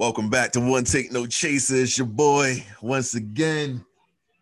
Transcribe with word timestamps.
Welcome 0.00 0.30
back 0.30 0.52
to 0.52 0.60
One 0.60 0.84
Take 0.84 1.12
No 1.12 1.26
Chaser. 1.26 1.76
It's 1.76 1.98
your 1.98 2.06
boy 2.06 2.64
once 2.80 3.12
again. 3.12 3.84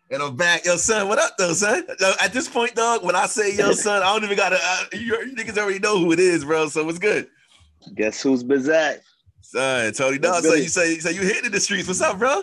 And 0.09 0.23
I'm 0.23 0.37
back. 0.37 0.63
Yo, 0.63 0.77
son, 0.77 1.09
what 1.09 1.19
up, 1.19 1.33
though, 1.37 1.51
son? 1.51 1.85
At 2.21 2.31
this 2.31 2.47
point, 2.47 2.75
dog, 2.75 3.03
when 3.03 3.13
I 3.13 3.25
say 3.25 3.57
yo, 3.57 3.71
son, 3.73 4.01
I 4.01 4.05
don't 4.13 4.23
even 4.23 4.37
gotta, 4.37 4.57
uh, 4.57 4.83
you, 4.93 5.19
you 5.19 5.35
niggas 5.35 5.57
already 5.57 5.79
know 5.79 5.99
who 5.99 6.13
it 6.13 6.19
is, 6.19 6.45
bro. 6.45 6.69
So 6.69 6.85
what's 6.85 6.97
good? 6.97 7.27
Guess 7.93 8.21
who's 8.21 8.41
Bizak? 8.41 8.99
Son, 9.41 9.91
Tony 9.91 10.17
Dog. 10.17 10.43
So 10.43 10.53
you 10.53 10.69
say, 10.69 10.97
so 10.99 11.09
you 11.09 11.23
hitting 11.23 11.51
the 11.51 11.59
streets. 11.59 11.89
What's 11.89 11.99
up, 11.99 12.19
bro? 12.19 12.41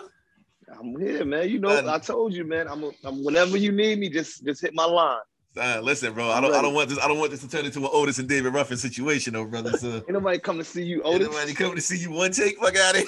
I'm 0.79 0.95
here, 0.99 1.25
man. 1.25 1.49
You 1.49 1.57
know, 1.57 1.69
son. 1.69 1.89
I 1.89 1.97
told 1.97 2.35
you, 2.35 2.43
man. 2.43 2.67
I'm, 2.67 2.83
a, 2.83 2.91
I'm 3.03 3.23
whenever 3.23 3.57
you 3.57 3.71
need 3.71 3.97
me, 3.97 4.09
just 4.09 4.45
just 4.45 4.61
hit 4.61 4.75
my 4.75 4.85
line. 4.85 5.17
Son, 5.55 5.83
listen, 5.83 6.13
bro. 6.13 6.29
I 6.29 6.39
don't, 6.41 6.53
I 6.53 6.61
don't 6.61 6.73
want 6.73 6.89
this. 6.89 6.99
I 6.99 7.07
don't 7.07 7.17
want 7.17 7.31
this 7.31 7.41
to 7.41 7.49
turn 7.49 7.65
into 7.65 7.79
an 7.79 7.89
Otis 7.91 8.19
and 8.19 8.29
David 8.29 8.53
Ruffin 8.53 8.77
situation, 8.77 9.33
though, 9.33 9.45
brother. 9.45 9.77
So 9.77 9.95
ain't 9.95 10.09
nobody 10.09 10.39
come 10.39 10.57
to 10.57 10.63
see 10.63 10.83
you, 10.83 11.01
Otis. 11.03 11.27
Ain't 11.27 11.31
nobody 11.35 11.53
coming 11.53 11.75
to 11.75 11.81
see 11.81 11.97
you. 11.97 12.11
One 12.11 12.31
take, 12.31 12.57
fuck 12.59 12.75
out 12.75 12.95
of 12.95 13.01
here. 13.01 13.07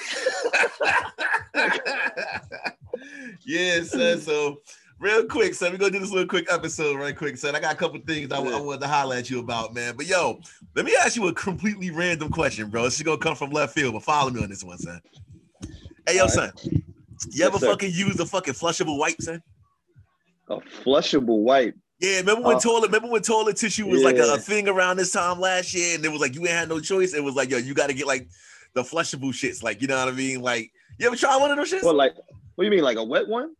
yeah, 3.45 3.83
son. 3.83 4.19
So 4.19 4.61
real 4.99 5.25
quick, 5.25 5.53
son, 5.53 5.71
we're 5.71 5.77
gonna 5.77 5.91
do 5.91 5.99
this 5.99 6.11
little 6.11 6.27
quick 6.27 6.47
episode 6.51 6.97
right 6.97 7.15
quick, 7.15 7.37
son. 7.37 7.55
I 7.55 7.59
got 7.59 7.73
a 7.73 7.77
couple 7.77 7.99
things 7.99 8.31
I, 8.31 8.41
yeah. 8.43 8.57
I 8.57 8.61
wanted 8.61 8.81
to 8.81 8.87
holler 8.87 9.15
at 9.15 9.29
you 9.29 9.39
about, 9.39 9.73
man. 9.73 9.95
But 9.95 10.07
yo, 10.07 10.39
let 10.75 10.85
me 10.85 10.95
ask 10.99 11.15
you 11.15 11.27
a 11.27 11.33
completely 11.33 11.91
random 11.91 12.29
question, 12.29 12.69
bro. 12.69 12.83
This 12.83 12.97
is 12.97 13.03
gonna 13.03 13.17
come 13.17 13.35
from 13.35 13.51
left 13.51 13.73
field, 13.73 13.93
but 13.93 14.03
follow 14.03 14.29
me 14.29 14.43
on 14.43 14.49
this 14.49 14.63
one, 14.63 14.77
son. 14.77 15.01
Hey, 16.07 16.17
yo, 16.17 16.23
right. 16.23 16.31
son. 16.31 16.51
You 16.63 16.81
yes, 17.31 17.47
ever 17.47 17.59
sir. 17.59 17.67
fucking 17.67 17.91
use 17.91 18.19
a 18.19 18.25
fucking 18.25 18.53
flushable 18.53 18.97
wipe, 18.97 19.21
son? 19.21 19.41
A 20.49 20.57
flushable 20.57 21.43
wipe. 21.43 21.75
Yeah, 21.99 22.17
remember 22.17 22.43
when 22.43 22.55
uh, 22.57 22.59
toilet? 22.59 22.87
Remember 22.87 23.09
when 23.09 23.21
toilet 23.21 23.57
tissue 23.57 23.85
was 23.85 24.01
yeah. 24.01 24.07
like 24.07 24.17
a, 24.17 24.33
a, 24.35 24.37
thing 24.37 24.69
around 24.69 24.97
this 24.97 25.11
time 25.11 25.39
last 25.39 25.73
year, 25.73 25.95
and 25.95 26.05
it 26.05 26.11
was 26.11 26.21
like 26.21 26.33
you 26.33 26.41
ain't 26.41 26.51
had 26.51 26.69
no 26.69 26.79
choice. 26.79 27.13
It 27.13 27.23
was 27.23 27.35
like, 27.35 27.49
yo, 27.49 27.57
you 27.57 27.73
got 27.73 27.87
to 27.87 27.93
get 27.93 28.07
like 28.07 28.29
the 28.73 28.83
flushable 28.83 29.31
shits, 29.31 29.61
like 29.61 29.81
you 29.81 29.87
know 29.87 29.97
what 29.97 30.07
I 30.07 30.11
mean? 30.11 30.41
Like, 30.41 30.71
you 30.97 31.07
ever 31.07 31.17
try 31.17 31.35
one 31.35 31.51
of 31.51 31.57
those 31.57 31.71
shits? 31.71 31.83
Well, 31.83 31.93
like, 31.93 32.15
what 32.55 32.63
do 32.63 32.65
you 32.65 32.71
mean, 32.71 32.83
like 32.83 32.97
a 32.97 33.03
wet 33.03 33.27
one? 33.27 33.53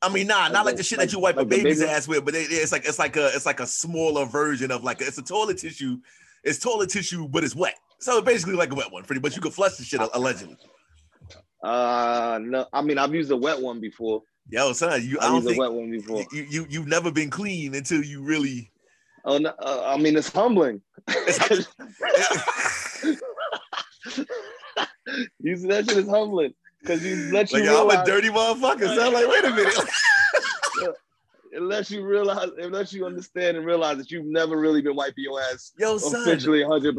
I 0.00 0.08
mean, 0.08 0.26
nah, 0.26 0.44
like 0.44 0.52
not 0.52 0.66
like 0.66 0.76
the 0.76 0.82
shit 0.82 0.98
like, 0.98 1.08
that 1.08 1.14
you 1.14 1.20
wipe 1.20 1.36
like 1.36 1.46
a 1.46 1.48
baby's 1.48 1.82
ass 1.82 2.08
with, 2.08 2.24
but 2.24 2.34
it, 2.34 2.48
it's 2.50 2.72
like 2.72 2.86
it's 2.86 2.98
like 2.98 3.16
a 3.16 3.26
it's 3.34 3.46
like 3.46 3.60
a 3.60 3.66
smaller 3.66 4.24
version 4.24 4.70
of 4.70 4.82
like 4.82 5.00
it's 5.00 5.18
a 5.18 5.22
toilet 5.22 5.58
tissue. 5.58 5.98
It's 6.42 6.58
toilet 6.58 6.90
tissue, 6.90 7.28
but 7.28 7.44
it's 7.44 7.54
wet. 7.54 7.76
So 8.00 8.20
basically 8.20 8.54
like 8.54 8.72
a 8.72 8.74
wet 8.74 8.90
one, 8.90 9.04
pretty 9.04 9.20
much. 9.20 9.36
You 9.36 9.42
can 9.42 9.52
flush 9.52 9.76
the 9.76 9.84
shit 9.84 10.00
allegedly. 10.14 10.56
Uh, 11.62 12.40
no, 12.42 12.66
I 12.72 12.82
mean 12.82 12.98
I've 12.98 13.14
used 13.14 13.30
a 13.30 13.36
wet 13.36 13.60
one 13.60 13.80
before. 13.80 14.22
Yo, 14.48 14.72
son, 14.72 15.06
you 15.06 15.18
I, 15.20 15.26
I 15.26 15.28
don't 15.28 15.42
think 15.42 15.58
wet 15.58 15.72
one 15.72 15.90
before. 15.90 16.24
You, 16.32 16.46
you 16.48 16.66
you've 16.68 16.86
never 16.86 17.10
been 17.10 17.30
clean 17.30 17.74
until 17.74 18.02
you 18.02 18.22
really. 18.22 18.70
Oh 19.24 19.38
no! 19.38 19.52
Uh, 19.58 19.84
I 19.86 19.96
mean, 19.96 20.16
it's 20.16 20.32
humbling. 20.32 20.82
Using 25.40 25.68
that 25.68 25.84
shit 25.86 25.96
is 25.96 26.08
humbling 26.08 26.54
because 26.80 27.04
you 27.04 27.30
let 27.32 27.50
you. 27.52 27.58
Like, 27.60 27.68
realize, 27.68 27.96
I'm 27.96 28.02
a 28.02 28.06
dirty 28.06 28.28
motherfucker. 28.28 28.94
So 28.94 29.06
I'm 29.06 29.12
like, 29.12 29.28
wait 29.28 29.44
a 29.44 29.50
minute. 29.50 29.74
unless 31.52 31.90
you 31.90 32.04
realize, 32.04 32.48
unless 32.58 32.92
you 32.92 33.06
understand 33.06 33.56
and 33.56 33.66
realize 33.66 33.98
that 33.98 34.10
you've 34.10 34.26
never 34.26 34.58
really 34.58 34.82
been 34.82 34.96
wiping 34.96 35.24
your 35.24 35.40
ass 35.40 35.72
Yo, 35.78 35.98
son, 35.98 36.22
officially 36.22 36.64
100. 36.64 36.96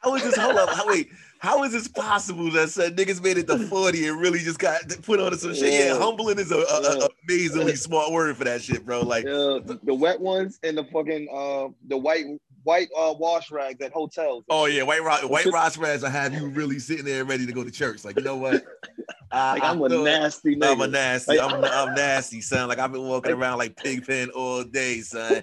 How 0.00 0.14
is 0.14 0.22
this? 0.22 0.36
Hold 0.36 0.56
up. 0.56 0.70
How, 0.70 0.86
wait. 0.86 1.10
How 1.40 1.64
is 1.64 1.72
this 1.72 1.88
possible 1.88 2.50
that 2.50 2.68
said 2.68 2.98
niggas 2.98 3.22
made 3.22 3.38
it 3.38 3.46
to 3.46 3.58
40 3.68 4.08
and 4.08 4.20
really 4.20 4.40
just 4.40 4.58
got 4.58 4.82
put 5.02 5.20
on 5.20 5.36
some 5.38 5.54
shit? 5.54 5.72
Yeah, 5.72 5.98
humbling 5.98 6.38
is 6.38 6.52
a, 6.52 6.58
a, 6.58 7.04
a 7.04 7.08
amazingly 7.24 7.76
smart 7.76 8.12
word 8.12 8.36
for 8.36 8.44
that 8.44 8.60
shit, 8.60 8.84
bro. 8.84 9.00
Like 9.00 9.24
yeah, 9.24 9.58
the, 9.64 9.80
the, 9.82 9.94
wet 9.94 10.20
ones 10.20 10.60
and 10.62 10.76
the 10.76 10.84
fucking 10.84 11.28
uh 11.34 11.68
the 11.88 11.96
white 11.96 12.26
white 12.64 12.88
uh 12.94 13.14
wash 13.18 13.50
rags 13.50 13.80
at 13.80 13.90
hotels. 13.90 14.44
Oh 14.50 14.66
yeah, 14.66 14.82
white 14.82 15.02
white 15.02 15.46
wash 15.50 15.78
rags 15.78 16.04
I 16.04 16.10
have 16.10 16.34
you 16.34 16.46
really 16.48 16.78
sitting 16.78 17.06
there 17.06 17.24
ready 17.24 17.46
to 17.46 17.52
go 17.52 17.64
to 17.64 17.70
church. 17.70 18.04
Like, 18.04 18.18
you 18.18 18.22
know 18.22 18.36
what? 18.36 18.62
I, 19.32 19.54
like, 19.54 19.62
I'm, 19.62 19.82
I'm 19.82 19.92
a 19.92 20.02
nasty 20.02 20.56
nigga. 20.56 20.72
I'm 20.72 20.80
a 20.82 20.88
nasty. 20.88 21.38
Like, 21.38 21.54
I'm, 21.54 21.64
I'm 21.64 21.94
nasty, 21.94 22.42
son. 22.42 22.68
Like 22.68 22.78
I've 22.78 22.92
been 22.92 23.08
walking 23.08 23.32
around 23.32 23.56
like 23.56 23.76
Pigpen 23.76 24.28
all 24.30 24.62
day, 24.62 25.00
son. 25.00 25.42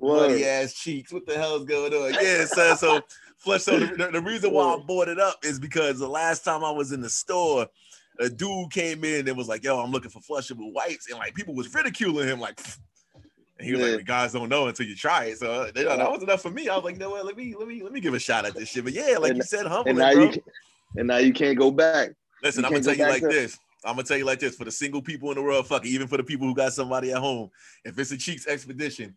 Bloody 0.00 0.44
ass 0.44 0.74
cheeks. 0.74 1.12
What 1.12 1.26
the 1.26 1.36
hell's 1.36 1.64
going 1.64 1.92
on? 1.92 2.14
Yeah, 2.14 2.44
son. 2.44 2.76
So 2.76 3.00
flush. 3.38 3.62
So 3.62 3.78
the, 3.78 4.10
the, 4.12 4.20
reason 4.20 4.52
why 4.52 4.74
I 4.74 4.78
bought 4.78 5.08
it 5.08 5.18
up 5.18 5.44
is 5.44 5.58
because 5.58 5.98
the 5.98 6.08
last 6.08 6.44
time 6.44 6.64
I 6.64 6.70
was 6.70 6.92
in 6.92 7.00
the 7.00 7.08
store, 7.08 7.66
a 8.18 8.28
dude 8.28 8.70
came 8.70 9.04
in 9.04 9.26
and 9.26 9.36
was 9.36 9.48
like, 9.48 9.64
"Yo, 9.64 9.78
I'm 9.78 9.90
looking 9.90 10.10
for 10.10 10.20
flushable 10.20 10.72
wipes," 10.72 11.08
and 11.10 11.18
like 11.18 11.34
people 11.34 11.54
was 11.54 11.72
ridiculing 11.72 12.28
him, 12.28 12.40
like. 12.40 12.60
And 13.58 13.66
he 13.66 13.72
was 13.72 13.80
yeah. 13.80 13.96
like, 13.96 14.04
"Guys 14.04 14.32
don't 14.32 14.50
know 14.50 14.66
until 14.66 14.84
you 14.84 14.94
try 14.94 15.24
it." 15.26 15.38
So 15.38 15.50
uh, 15.50 15.70
that 15.74 16.10
was 16.10 16.22
enough 16.22 16.42
for 16.42 16.50
me. 16.50 16.68
I 16.68 16.76
was 16.76 16.84
like, 16.84 16.94
"You 16.94 17.00
know 17.00 17.10
what? 17.10 17.24
Let 17.24 17.38
me 17.38 17.54
let 17.58 17.66
me 17.66 17.82
let 17.82 17.90
me 17.90 18.00
give 18.00 18.12
a 18.12 18.18
shot 18.18 18.44
at 18.44 18.54
this 18.54 18.68
shit." 18.68 18.84
But 18.84 18.92
yeah, 18.92 19.16
like 19.18 19.30
and, 19.30 19.38
you 19.38 19.42
said, 19.42 19.66
humble. 19.66 19.88
And 19.88 19.98
now 19.98 20.12
bro. 20.12 20.24
you 20.24 20.30
can, 20.30 20.42
and 20.96 21.08
now 21.08 21.16
you 21.16 21.32
can't 21.32 21.56
go 21.56 21.70
back. 21.70 22.10
Listen, 22.42 22.62
you 22.62 22.66
I'm 22.66 22.72
gonna 22.72 22.84
tell 22.84 22.94
you 22.94 23.08
like 23.08 23.22
to... 23.22 23.28
this. 23.28 23.58
I'm 23.84 23.94
gonna 23.94 24.02
tell 24.02 24.18
you 24.18 24.24
like 24.24 24.40
this 24.40 24.56
for 24.56 24.64
the 24.64 24.70
single 24.70 25.00
people 25.00 25.30
in 25.30 25.36
the 25.36 25.42
world, 25.42 25.66
fuck 25.66 25.86
it, 25.86 25.88
even 25.88 26.06
for 26.06 26.16
the 26.16 26.24
people 26.24 26.46
who 26.46 26.54
got 26.54 26.72
somebody 26.72 27.12
at 27.12 27.18
home. 27.18 27.50
If 27.84 27.98
it's 27.98 28.10
a 28.10 28.18
cheeks 28.18 28.46
expedition, 28.46 29.14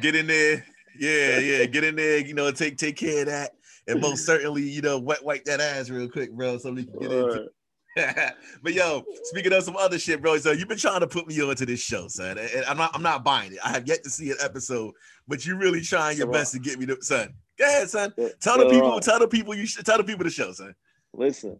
get 0.00 0.14
in 0.14 0.26
there. 0.26 0.64
Yeah, 0.98 1.38
yeah, 1.38 1.64
get 1.66 1.84
in 1.84 1.96
there. 1.96 2.18
You 2.18 2.34
know, 2.34 2.50
take 2.50 2.76
take 2.76 2.96
care 2.96 3.20
of 3.20 3.26
that 3.26 3.52
and 3.86 4.00
most 4.00 4.26
certainly, 4.26 4.62
you 4.62 4.82
know, 4.82 4.98
wet 4.98 5.24
wipe 5.24 5.44
that 5.44 5.60
ass 5.60 5.90
real 5.90 6.08
quick, 6.08 6.32
bro, 6.32 6.58
so 6.58 6.72
we 6.72 6.84
can 6.84 6.98
get 6.98 7.10
All 7.10 7.30
into. 7.30 7.48
Right. 7.96 8.32
but 8.62 8.72
yo, 8.72 9.04
speaking 9.24 9.52
of 9.52 9.62
some 9.64 9.76
other 9.76 9.98
shit, 9.98 10.22
bro, 10.22 10.38
so 10.38 10.52
you've 10.52 10.68
been 10.68 10.78
trying 10.78 11.00
to 11.00 11.06
put 11.06 11.26
me 11.26 11.42
onto 11.42 11.66
this 11.66 11.80
show, 11.80 12.08
son, 12.08 12.38
and 12.38 12.64
I'm 12.64 12.78
not, 12.78 12.90
I'm 12.94 13.02
not 13.02 13.22
buying 13.22 13.52
it. 13.52 13.58
I 13.62 13.68
have 13.68 13.86
yet 13.86 14.02
to 14.04 14.10
see 14.10 14.30
an 14.30 14.38
episode, 14.40 14.94
but 15.28 15.44
you're 15.44 15.58
really 15.58 15.82
trying 15.82 16.16
your 16.16 16.28
best 16.28 16.52
to 16.54 16.58
get 16.58 16.78
me 16.78 16.86
to, 16.86 16.96
son. 17.02 17.34
Go 17.58 17.66
ahead, 17.66 17.90
son. 17.90 18.14
Tell 18.40 18.58
the 18.58 18.70
people, 18.70 18.98
tell 19.00 19.18
the 19.18 19.28
people 19.28 19.54
you 19.54 19.66
should 19.66 19.84
tell 19.84 19.98
the 19.98 20.04
people 20.04 20.24
the 20.24 20.30
show, 20.30 20.52
son. 20.52 20.74
Listen, 21.12 21.58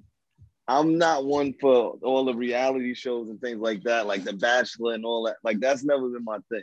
I'm 0.67 0.97
not 0.97 1.27
one 1.27 1.53
for 1.61 1.99
all 2.03 2.25
the 2.25 2.35
reality 2.35 2.95
shows 2.95 3.29
and 3.29 3.39
things 3.39 3.61
like 3.61 3.83
that, 3.83 4.07
like 4.07 4.25
The 4.25 4.33
Bachelor 4.33 4.95
and 4.95 5.05
all 5.05 5.25
that. 5.25 5.37
Like 5.45 5.61
that's 5.61 5.85
never 5.85 6.09
been 6.09 6.25
my 6.25 6.39
thing. 6.49 6.63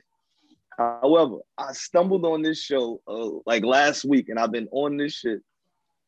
However, 0.80 1.40
I 1.58 1.74
stumbled 1.74 2.26
on 2.26 2.42
this 2.42 2.62
show 2.62 3.02
uh, 3.06 3.42
like 3.46 3.66
last 3.66 4.06
week, 4.06 4.30
and 4.30 4.40
I've 4.40 4.52
been 4.52 4.70
on 4.72 4.96
this 4.96 5.14
shit 5.14 5.42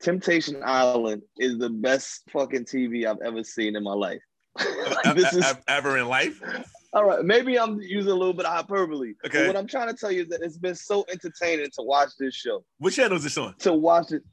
Temptation 0.01 0.61
Island 0.65 1.21
is 1.37 1.57
the 1.57 1.69
best 1.69 2.23
fucking 2.31 2.65
TV 2.65 3.05
I've 3.05 3.21
ever 3.23 3.43
seen 3.43 3.75
in 3.75 3.83
my 3.83 3.93
life. 3.93 4.21
this 5.15 5.33
is 5.33 5.53
ever 5.67 5.97
in 5.97 6.07
life. 6.07 6.41
All 6.93 7.05
right, 7.05 7.23
maybe 7.23 7.57
I'm 7.57 7.79
using 7.79 8.11
a 8.11 8.15
little 8.15 8.33
bit 8.33 8.45
of 8.45 8.53
hyperbole. 8.53 9.13
Okay. 9.25 9.39
But 9.39 9.47
what 9.47 9.57
I'm 9.57 9.67
trying 9.67 9.87
to 9.89 9.93
tell 9.93 10.11
you 10.11 10.23
is 10.23 10.29
that 10.29 10.41
it's 10.41 10.57
been 10.57 10.75
so 10.75 11.05
entertaining 11.11 11.67
to 11.67 11.83
watch 11.83 12.09
this 12.19 12.33
show. 12.33 12.63
Which 12.79 12.95
channel 12.95 13.17
is 13.17 13.23
this 13.23 13.37
on? 13.37 13.55
To 13.59 13.73
watch 13.73 14.11
it. 14.11 14.23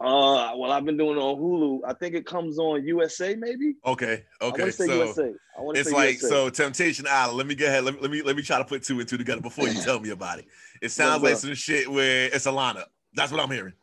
Uh, 0.00 0.52
well, 0.56 0.72
I've 0.72 0.84
been 0.84 0.96
doing 0.96 1.16
it 1.16 1.20
on 1.20 1.36
Hulu. 1.38 1.80
I 1.88 1.94
think 1.94 2.14
it 2.14 2.26
comes 2.26 2.58
on 2.58 2.84
USA, 2.84 3.34
maybe. 3.34 3.76
Okay, 3.86 4.24
okay. 4.40 4.70
so 4.70 4.84
USA. 4.84 5.32
it's 5.74 5.92
like 5.92 6.20
USA. 6.20 6.28
so 6.28 6.50
Temptation 6.50 7.06
Island. 7.08 7.38
Let 7.38 7.46
me 7.46 7.54
go 7.54 7.66
ahead. 7.66 7.84
Let 7.84 7.94
me, 7.94 8.00
let 8.00 8.10
me 8.10 8.22
let 8.22 8.36
me 8.36 8.42
try 8.42 8.58
to 8.58 8.64
put 8.64 8.82
two 8.82 8.98
and 9.00 9.08
two 9.08 9.18
together 9.18 9.40
before 9.40 9.68
you 9.68 9.80
tell 9.82 10.00
me 10.00 10.10
about 10.10 10.38
it. 10.38 10.46
It 10.80 10.90
sounds 10.90 11.22
like 11.22 11.36
some 11.36 11.54
shit 11.54 11.90
where 11.90 12.26
it's 12.32 12.46
a 12.46 12.50
lineup. 12.50 12.86
That's 13.14 13.30
what 13.30 13.40
I'm 13.40 13.50
hearing. 13.50 13.74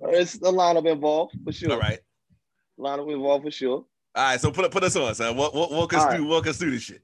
It's 0.00 0.36
a 0.36 0.38
lineup 0.38 0.90
involved 0.90 1.36
for 1.44 1.52
sure. 1.52 1.72
All 1.72 1.78
right. 1.78 2.00
Lineup 2.78 3.12
involved 3.12 3.44
for 3.44 3.50
sure. 3.50 3.84
All 4.16 4.24
right, 4.24 4.40
so 4.40 4.50
put 4.52 4.70
put 4.70 4.84
us 4.84 4.94
on, 4.96 5.14
son. 5.14 5.36
Walk, 5.36 5.54
walk, 5.54 5.70
walk 5.70 5.92
us 5.92 6.02
All 6.02 6.10
through, 6.10 6.20
right. 6.20 6.30
walk 6.30 6.46
us 6.46 6.56
through 6.56 6.70
this 6.70 6.82
shit. 6.82 7.02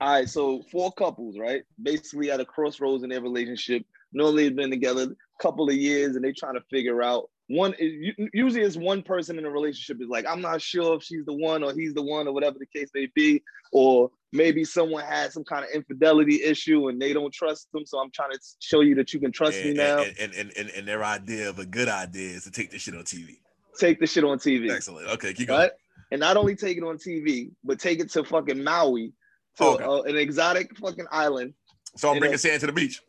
All 0.00 0.12
right, 0.12 0.28
so 0.28 0.62
four 0.70 0.92
couples, 0.92 1.36
right? 1.38 1.62
Basically 1.82 2.30
at 2.30 2.40
a 2.40 2.44
crossroads 2.44 3.02
in 3.02 3.10
their 3.10 3.20
relationship. 3.20 3.84
Normally 4.12 4.44
they've 4.44 4.56
been 4.56 4.70
together 4.70 5.02
a 5.02 5.42
couple 5.42 5.68
of 5.68 5.74
years 5.74 6.14
and 6.14 6.24
they 6.24 6.32
trying 6.32 6.54
to 6.54 6.62
figure 6.70 7.02
out 7.02 7.28
one 7.48 7.74
usually 7.78 8.62
it's 8.62 8.76
one 8.76 9.02
person 9.02 9.38
in 9.38 9.44
a 9.44 9.50
relationship 9.50 10.00
is 10.00 10.08
like 10.08 10.24
i'm 10.26 10.40
not 10.40 10.62
sure 10.62 10.96
if 10.96 11.02
she's 11.02 11.24
the 11.26 11.32
one 11.32 11.62
or 11.62 11.74
he's 11.74 11.92
the 11.92 12.02
one 12.02 12.26
or 12.26 12.32
whatever 12.32 12.58
the 12.58 12.66
case 12.66 12.88
may 12.94 13.06
be 13.14 13.42
or 13.70 14.10
maybe 14.32 14.64
someone 14.64 15.04
had 15.04 15.30
some 15.30 15.44
kind 15.44 15.62
of 15.62 15.70
infidelity 15.70 16.42
issue 16.42 16.88
and 16.88 17.00
they 17.00 17.12
don't 17.12 17.34
trust 17.34 17.70
them 17.72 17.84
so 17.84 17.98
i'm 17.98 18.10
trying 18.10 18.32
to 18.32 18.38
show 18.60 18.80
you 18.80 18.94
that 18.94 19.12
you 19.12 19.20
can 19.20 19.30
trust 19.30 19.58
and, 19.58 19.70
me 19.70 19.74
now. 19.74 19.98
and, 19.98 20.32
and, 20.34 20.52
and, 20.56 20.70
and 20.70 20.88
their 20.88 21.04
idea 21.04 21.48
of 21.48 21.58
a 21.58 21.66
good 21.66 21.88
idea 21.88 22.30
is 22.30 22.44
to 22.44 22.50
take 22.50 22.70
this 22.70 22.80
shit 22.80 22.94
on 22.94 23.02
tv 23.02 23.36
take 23.78 24.00
the 24.00 24.06
shit 24.06 24.24
on 24.24 24.38
tv 24.38 24.70
excellent. 24.70 25.06
Okay 25.08 25.34
keep 25.34 25.48
going. 25.48 25.60
Right? 25.60 25.72
and 26.12 26.20
not 26.20 26.38
only 26.38 26.56
take 26.56 26.78
it 26.78 26.82
on 26.82 26.96
tv 26.96 27.50
but 27.62 27.78
take 27.78 28.00
it 28.00 28.10
to 28.12 28.24
fucking 28.24 28.62
maui 28.64 29.12
to 29.58 29.64
okay. 29.64 29.84
uh, 29.84 30.02
an 30.02 30.16
exotic 30.16 30.76
fucking 30.78 31.06
island. 31.10 31.52
So 31.96 32.10
i'm 32.10 32.18
bringing 32.18 32.38
sand 32.38 32.60
to 32.60 32.66
the 32.66 32.72
beach. 32.72 33.02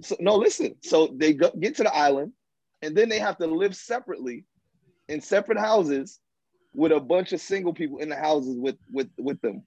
So, 0.00 0.16
no 0.18 0.36
listen. 0.36 0.74
So 0.82 1.14
they 1.14 1.34
go, 1.34 1.50
get 1.58 1.76
to 1.76 1.84
the 1.84 1.94
island 1.94 2.32
and 2.82 2.96
then 2.96 3.08
they 3.08 3.18
have 3.18 3.38
to 3.38 3.46
live 3.46 3.74
separately 3.74 4.44
in 5.08 5.20
separate 5.20 5.58
houses 5.58 6.20
with 6.74 6.92
a 6.92 7.00
bunch 7.00 7.32
of 7.32 7.40
single 7.40 7.72
people 7.72 7.98
in 7.98 8.08
the 8.08 8.16
houses 8.16 8.56
with 8.58 8.76
with 8.90 9.08
with 9.18 9.40
them. 9.40 9.62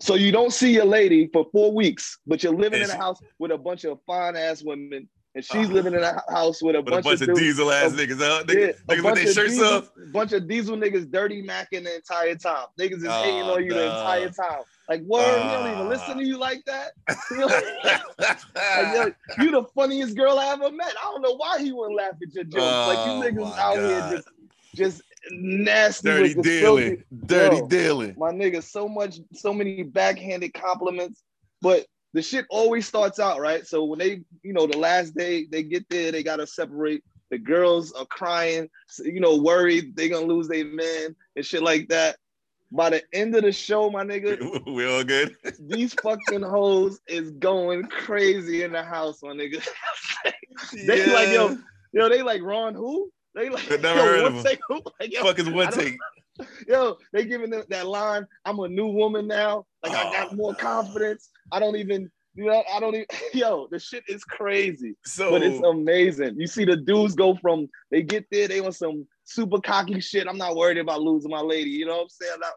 So 0.00 0.14
you 0.14 0.32
don't 0.32 0.52
see 0.52 0.72
your 0.72 0.84
lady 0.84 1.28
for 1.32 1.46
four 1.52 1.72
weeks, 1.72 2.18
but 2.26 2.42
you're 2.42 2.54
living 2.54 2.82
in 2.82 2.90
a 2.90 2.96
house 2.96 3.20
with 3.38 3.52
a 3.52 3.58
bunch 3.58 3.84
of 3.84 3.98
fine 4.06 4.36
ass 4.36 4.62
women, 4.62 5.08
and 5.34 5.44
she's 5.44 5.68
uh, 5.68 5.72
living 5.72 5.94
in 5.94 6.02
a 6.02 6.20
house 6.28 6.60
with 6.62 6.74
a, 6.74 6.80
with 6.80 6.90
bunch, 6.90 7.06
a 7.06 7.08
bunch, 7.10 7.20
of, 7.22 7.28
of 7.28 7.36
diesel 7.36 7.70
ass 7.70 7.92
niggas. 7.92 8.18
Huh? 8.18 8.42
Niggas, 8.44 8.54
yeah, 8.54 8.96
niggas 8.96 9.04
with 9.04 9.14
their 9.14 9.32
shirts 9.32 9.52
diesel, 9.52 9.66
up. 9.66 9.94
Bunch 10.12 10.32
of 10.32 10.48
diesel 10.48 10.76
niggas 10.76 11.10
dirty 11.10 11.42
macking 11.42 11.84
the 11.84 11.94
entire 11.94 12.34
time. 12.34 12.66
Niggas 12.78 12.98
is 12.98 13.06
oh, 13.06 13.22
hating 13.22 13.42
on 13.42 13.64
you 13.64 13.70
no. 13.70 13.76
the 13.76 13.84
entire 13.84 14.30
time. 14.30 14.62
Like, 14.88 15.02
word, 15.02 15.40
uh, 15.40 15.44
we 15.44 15.50
don't 15.50 15.72
even 15.72 15.88
listen 15.88 16.16
to 16.16 16.24
you 16.24 16.38
like 16.38 16.64
that. 16.64 16.92
like, 18.94 19.16
you 19.38 19.50
the 19.50 19.64
funniest 19.74 20.16
girl 20.16 20.38
I 20.38 20.46
ever 20.46 20.70
met. 20.72 20.94
I 21.00 21.04
don't 21.04 21.22
know 21.22 21.36
why 21.36 21.60
he 21.60 21.72
wouldn't 21.72 21.96
laugh 21.96 22.14
at 22.22 22.34
your 22.34 22.44
jokes. 22.44 22.56
Oh, 22.56 22.86
like 22.86 23.34
you 23.34 23.40
niggas 23.42 23.58
out 23.58 23.76
God. 23.76 23.84
here 23.84 24.10
just 24.10 24.28
just 24.74 25.02
nasty, 25.30 26.08
dirty 26.08 26.34
dealing, 26.34 26.84
filthy- 26.84 27.04
dirty 27.26 27.56
Yo. 27.56 27.66
dealing. 27.66 28.14
my 28.16 28.30
nigga, 28.30 28.62
so 28.62 28.88
much, 28.88 29.18
so 29.34 29.52
many 29.52 29.82
backhanded 29.82 30.54
compliments, 30.54 31.22
but 31.60 31.86
the 32.14 32.22
shit 32.22 32.46
always 32.50 32.86
starts 32.86 33.18
out 33.18 33.40
right. 33.40 33.66
So 33.66 33.84
when 33.84 33.98
they, 33.98 34.22
you 34.42 34.52
know, 34.52 34.66
the 34.66 34.78
last 34.78 35.14
day 35.14 35.46
they 35.50 35.62
get 35.62 35.88
there, 35.90 36.12
they 36.12 36.22
gotta 36.22 36.46
separate. 36.46 37.02
The 37.30 37.38
girls 37.38 37.92
are 37.92 38.06
crying, 38.06 38.70
you 39.04 39.20
know, 39.20 39.36
worried 39.36 39.94
they 39.96 40.08
gonna 40.08 40.26
lose 40.26 40.48
their 40.48 40.64
man 40.64 41.14
and 41.36 41.44
shit 41.44 41.62
like 41.62 41.88
that. 41.88 42.16
By 42.70 42.90
the 42.90 43.02
end 43.14 43.34
of 43.34 43.42
the 43.42 43.52
show, 43.52 43.90
my 43.90 44.04
nigga, 44.04 44.66
we 44.74 44.86
all 44.86 45.02
good. 45.04 45.36
these 45.58 45.94
fucking 45.94 46.42
hoes 46.42 47.00
is 47.08 47.30
going 47.32 47.84
crazy 47.84 48.62
in 48.62 48.72
the 48.72 48.82
house, 48.82 49.22
my 49.22 49.30
nigga. 49.30 49.66
they 50.86 51.06
Yeah. 51.06 51.12
like 51.12 51.30
yo, 51.30 51.56
yo, 51.92 52.08
they 52.08 52.22
like 52.22 52.42
Ron 52.42 52.74
who? 52.74 53.10
They 53.34 53.48
like 53.48 53.68
Never 53.70 53.88
yo, 53.88 53.94
heard 54.04 54.24
of 54.26 54.34
him. 54.46 54.56
who? 54.68 54.82
Like, 55.00 55.12
yo, 55.12 55.22
Fuck 55.22 55.38
is 55.38 55.48
one 55.48 55.70
take. 55.72 55.96
yo, 56.68 56.96
they 57.12 57.24
giving 57.24 57.50
them 57.50 57.64
that 57.68 57.86
line. 57.86 58.26
I'm 58.44 58.58
a 58.60 58.68
new 58.68 58.86
woman 58.88 59.26
now. 59.26 59.64
Like 59.82 59.94
I 59.94 60.04
got 60.10 60.28
Oh. 60.32 60.36
more 60.36 60.54
confidence. 60.54 61.30
I 61.50 61.58
don't 61.60 61.76
even, 61.76 62.10
you 62.34 62.44
know, 62.46 62.62
I 62.72 62.80
don't 62.80 62.94
even. 62.94 63.06
Yo, 63.32 63.68
the 63.70 63.78
shit 63.78 64.04
is 64.08 64.24
crazy, 64.24 64.94
So 65.04 65.30
but 65.30 65.42
it's 65.42 65.60
amazing. 65.60 66.38
You 66.38 66.46
see 66.46 66.64
the 66.64 66.76
dudes 66.76 67.14
go 67.14 67.34
from 67.36 67.68
they 67.90 68.02
get 68.02 68.26
there, 68.30 68.46
they 68.48 68.60
want 68.60 68.74
some 68.74 69.06
super 69.28 69.60
cocky 69.60 70.00
shit. 70.00 70.26
I'm 70.26 70.38
not 70.38 70.56
worried 70.56 70.78
about 70.78 71.02
losing 71.02 71.30
my 71.30 71.40
lady. 71.40 71.70
You 71.70 71.86
know 71.86 71.96
what 71.96 72.02
I'm 72.04 72.08
saying? 72.08 72.40
Now- 72.40 72.48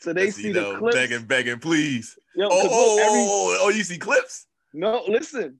So 0.00 0.12
they 0.12 0.24
let's 0.26 0.36
see 0.36 0.52
the 0.52 0.76
clips. 0.78 0.94
begging, 0.96 1.24
begging, 1.24 1.58
please. 1.58 2.18
Yo, 2.34 2.46
Oh, 2.46 2.50
oh, 2.50 2.96
look, 2.96 3.06
every, 3.06 3.20
oh, 3.20 3.58
oh, 3.62 3.68
you 3.70 3.82
see 3.84 3.98
clips? 3.98 4.46
no, 4.74 5.02
listen. 5.08 5.58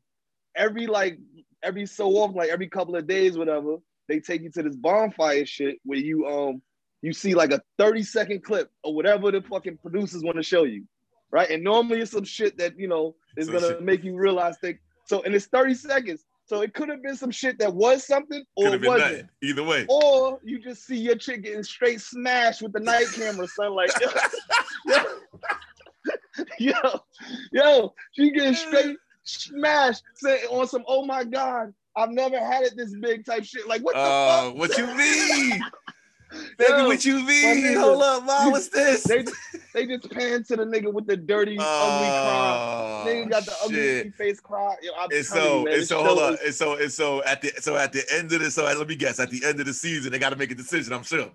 Every 0.57 0.87
like 0.87 1.19
every 1.63 1.87
so 1.87 2.09
often, 2.17 2.37
like 2.37 2.51
every 2.51 2.69
couple 2.69 2.97
of 2.97 3.07
days, 3.07 3.37
whatever, 3.39 3.77
they 4.09 4.21
take 4.21 4.43
you 4.43 4.51
to 4.53 4.63
this 4.63 4.77
bonfire 4.77 5.45
shit 5.47 5.79
where 5.85 5.99
you 5.99 6.27
um 6.27 6.63
you 7.03 7.13
see 7.13 7.35
like 7.35 7.53
a 7.53 7.61
30 7.79 8.03
second 8.03 8.43
clip 8.43 8.71
or 8.83 8.95
whatever 8.95 9.31
the 9.31 9.43
fucking 9.43 9.79
producers 9.79 10.23
want 10.23 10.37
to 10.37 10.43
show 10.43 10.65
you. 10.65 10.85
Right. 11.31 11.51
And 11.51 11.63
normally 11.63 12.01
it's 12.01 12.13
some 12.13 12.25
shit 12.25 12.57
that 12.59 12.79
you 12.79 12.89
know 12.89 13.17
is 13.37 13.47
Some 13.47 13.55
gonna 13.57 13.69
shit. 13.69 13.83
make 13.83 14.03
you 14.05 14.17
realize 14.17 14.57
think 14.59 14.79
so 15.07 15.23
and 15.23 15.35
it's 15.35 15.47
30 15.47 15.75
seconds. 15.75 16.25
So 16.47 16.61
it 16.63 16.75
could 16.75 16.89
have 16.89 17.03
been 17.03 17.17
some 17.17 17.31
shit 17.33 17.59
that 17.59 17.75
was 17.75 18.07
something 18.07 18.45
or 18.55 18.65
Could 18.65 18.73
have 18.75 18.83
it 18.83 18.85
been 18.85 18.93
wasn't. 18.93 19.13
nothing. 19.13 19.29
Either 19.43 19.65
way. 19.65 19.87
Or 19.89 20.39
you 20.45 20.61
just 20.61 20.87
see 20.87 20.97
your 20.97 21.17
chick 21.17 21.43
getting 21.43 21.65
straight 21.65 22.01
smashed 22.01 22.63
with 22.63 22.73
the 22.73 22.79
night 22.81 23.07
camera, 23.15 23.49
son. 23.49 23.73
Like, 23.75 23.91
yo, 24.01 24.09
yo, 24.87 25.03
yo, 26.61 27.01
yo, 27.53 27.95
she 28.13 28.31
getting 28.31 28.55
straight 28.55 28.97
smashed, 29.25 30.03
on 30.51 30.69
some, 30.69 30.85
oh 30.87 31.05
my 31.05 31.25
God, 31.25 31.75
I've 31.97 32.11
never 32.11 32.39
had 32.39 32.63
it 32.63 32.77
this 32.77 32.95
big 33.01 33.25
type 33.25 33.45
shit. 33.45 33.67
Like, 33.67 33.83
what 33.83 33.95
the 33.95 34.01
Uh, 34.01 34.43
fuck? 34.45 34.57
what 34.57 34.79
you 34.79 34.87
mean? 34.87 35.61
Baby, 36.59 36.73
Yo, 36.73 36.87
what 36.87 37.05
you 37.05 37.25
mean? 37.25 37.77
Hold 37.79 38.03
up, 38.03 38.25
mom. 38.25 38.51
What's 38.53 38.69
this? 38.69 39.05
They, 39.05 39.25
they 39.77 39.87
just 39.87 40.11
pan 40.11 40.43
to 40.45 40.57
the 40.57 40.65
nigga 40.65 40.93
with 40.93 41.07
the 41.07 41.17
dirty, 41.17 41.57
ugly 41.61 42.09
cry. 42.09 42.57
Oh, 42.59 43.05
Nigga 43.07 43.31
got 43.31 43.45
the 43.45 43.55
ugly 43.63 43.75
shit. 43.77 44.15
face 44.15 44.41
cry. 44.41 44.75
Yo, 44.83 44.91
I'm 44.99 45.09
And 45.11 45.11
telling 45.11 45.19
you, 45.21 45.23
so, 45.25 45.65
man, 45.65 45.75
and 45.75 45.87
so, 45.87 46.05
hold 46.05 46.19
up. 46.19 46.33
is- 46.35 46.41
And 46.47 46.55
so, 46.55 46.75
and 46.77 46.91
so, 46.93 47.23
at 47.25 47.43
the 47.43 47.53
so 47.61 47.77
at 47.77 47.93
the 47.93 48.03
end 48.13 48.33
of 48.33 48.41
the 48.41 48.51
so 48.51 48.65
let 48.65 48.89
me 48.89 48.97
guess. 48.97 49.21
At 49.21 49.31
the 49.31 49.45
end 49.45 49.61
of 49.61 49.67
the 49.67 49.75
season, 49.75 50.11
they 50.13 50.19
got 50.19 50.31
to 50.31 50.37
make 50.37 50.51
a 50.51 50.55
decision. 50.55 50.93
I'm 50.95 51.03
sure. 51.03 51.31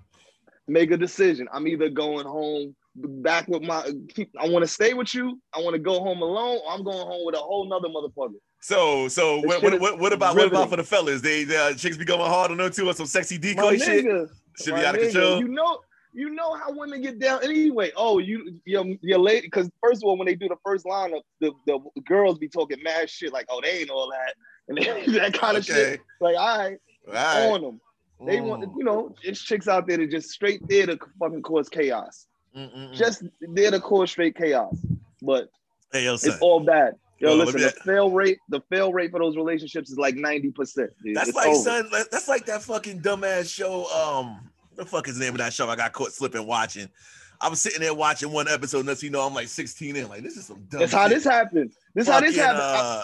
make 0.67 0.91
a 0.91 0.97
decision. 0.97 1.47
I'm 1.53 1.67
either 1.67 1.89
going 1.89 2.25
home 2.25 2.75
back 2.95 3.47
with 3.47 3.61
my. 3.61 3.89
Keep, 4.15 4.31
I 4.39 4.49
want 4.49 4.63
to 4.63 4.67
stay 4.67 4.93
with 4.93 5.13
you. 5.13 5.39
I 5.55 5.59
want 5.59 5.75
to 5.75 5.79
go 5.79 5.99
home 5.99 6.21
alone. 6.23 6.59
Or 6.65 6.71
I'm 6.73 6.83
going 6.83 6.97
home 6.97 7.25
with 7.25 7.35
a 7.35 7.39
whole 7.39 7.69
nother 7.69 7.89
motherfucker. 7.89 8.39
So, 8.59 9.07
so 9.07 9.39
what, 9.41 9.59
shit 9.61 9.71
what, 9.71 9.81
what, 9.81 9.99
what 9.99 10.13
about 10.13 10.35
what 10.35 10.47
about 10.47 10.69
for 10.69 10.77
the 10.77 10.83
fellas? 10.83 11.21
They, 11.21 11.43
they 11.45 11.57
uh, 11.57 11.73
chicks 11.73 11.97
be 11.97 12.05
going 12.05 12.21
hard 12.21 12.51
on 12.51 12.57
them 12.57 12.71
too 12.71 12.87
on 12.89 12.95
some 12.95 13.05
sexy 13.07 13.35
My 13.35 13.41
decoy 13.41 13.77
shit. 13.77 14.05
nigga, 14.05 14.29
Should 14.63 14.73
my 14.73 14.79
be 14.81 14.85
out 14.85 14.95
of 14.95 15.01
control. 15.01 15.39
You 15.39 15.47
know, 15.47 15.79
you 16.13 16.29
know 16.29 16.53
how 16.55 16.71
women 16.71 17.01
get 17.01 17.19
down 17.19 17.43
anyway. 17.43 17.91
Oh, 17.95 18.19
you 18.19 18.59
your 18.65 18.85
your 19.01 19.19
lady 19.19 19.47
because 19.47 19.69
first 19.83 20.03
of 20.03 20.07
all, 20.07 20.17
when 20.17 20.25
they 20.27 20.35
do 20.35 20.47
the 20.47 20.57
first 20.65 20.85
lineup, 20.85 21.21
the, 21.39 21.51
the 21.67 21.79
girls 22.05 22.37
be 22.37 22.47
talking 22.49 22.81
mad 22.83 23.09
shit 23.09 23.31
like, 23.33 23.45
oh, 23.49 23.61
they 23.61 23.79
ain't 23.79 23.89
all 23.89 24.09
that 24.11 24.35
and 24.67 24.77
that 25.15 25.33
kind 25.33 25.57
of 25.57 25.63
Okay. 25.69 25.91
shit. 25.93 26.01
Like, 26.19 26.35
all 26.37 26.57
right, 26.57 26.77
All 27.07 27.13
right. 27.13 27.51
on 27.51 27.61
them. 27.61 27.81
They 28.27 28.39
want, 28.39 28.63
Mm. 28.63 28.73
you 28.77 28.83
know, 28.83 29.15
it's 29.23 29.41
chicks 29.41 29.67
out 29.67 29.87
there 29.87 29.97
that 29.97 30.11
just 30.11 30.29
straight 30.29 30.61
there 30.69 30.85
to 30.85 30.99
fucking 31.19 31.41
cause 31.41 31.69
chaos. 31.69 32.27
Mm, 32.55 32.71
mm, 32.71 32.89
mm. 32.91 32.93
Just 32.95 33.23
there 33.41 33.71
to 33.71 33.79
cause 33.79 34.11
straight 34.11 34.35
chaos. 34.37 34.77
But 35.23 35.49
hey, 35.91 36.03
yo, 36.05 36.13
it's 36.13 36.27
all 36.39 36.59
bad. 36.59 36.95
Yo, 37.19 37.29
Well, 37.29 37.37
listen, 37.37 37.61
me- 37.61 37.67
the 37.67 37.71
fail 37.71 38.11
rate, 38.11 38.37
the 38.49 38.61
fail 38.69 38.93
rate 38.93 39.09
for 39.11 39.19
those 39.19 39.35
relationships 39.35 39.89
is 39.89 39.97
like 39.97 40.15
90%. 40.15 40.53
dude. 41.03 41.15
That's 41.15 41.29
It's 41.29 41.35
like 41.35 41.47
over. 41.47 41.57
son. 41.63 41.89
that- 41.91 42.11
That's 42.11 42.27
like 42.27 42.45
that 42.45 42.61
fucking 42.61 43.01
dumbass 43.01 43.51
show. 43.51 43.85
Um, 43.87 44.50
the 44.75 44.85
fuck 44.85 45.07
is 45.07 45.17
the 45.17 45.25
name 45.25 45.33
of 45.33 45.39
that 45.39 45.53
show? 45.53 45.69
I 45.69 45.75
got 45.75 45.93
caught 45.93 46.11
slipping 46.11 46.45
watching. 46.45 46.89
I 47.39 47.49
was 47.49 47.61
sitting 47.61 47.81
there 47.81 47.93
watching 47.93 48.31
one 48.31 48.47
episode, 48.47 48.87
and 48.87 49.03
you 49.03 49.09
know, 49.09 49.25
I'm 49.25 49.33
like 49.33 49.47
16 49.47 49.95
in. 49.95 50.07
Like 50.07 50.21
this 50.21 50.37
is 50.37 50.45
some 50.45 50.63
dumb. 50.69 50.81
That's 50.81 50.93
how 50.93 51.07
this 51.07 51.23
happened. 51.23 51.73
This 51.95 52.07
how 52.07 52.19
this 52.19 52.35
Fucking, 52.35 52.43
happened. 52.43 52.61
Uh, 52.61 53.03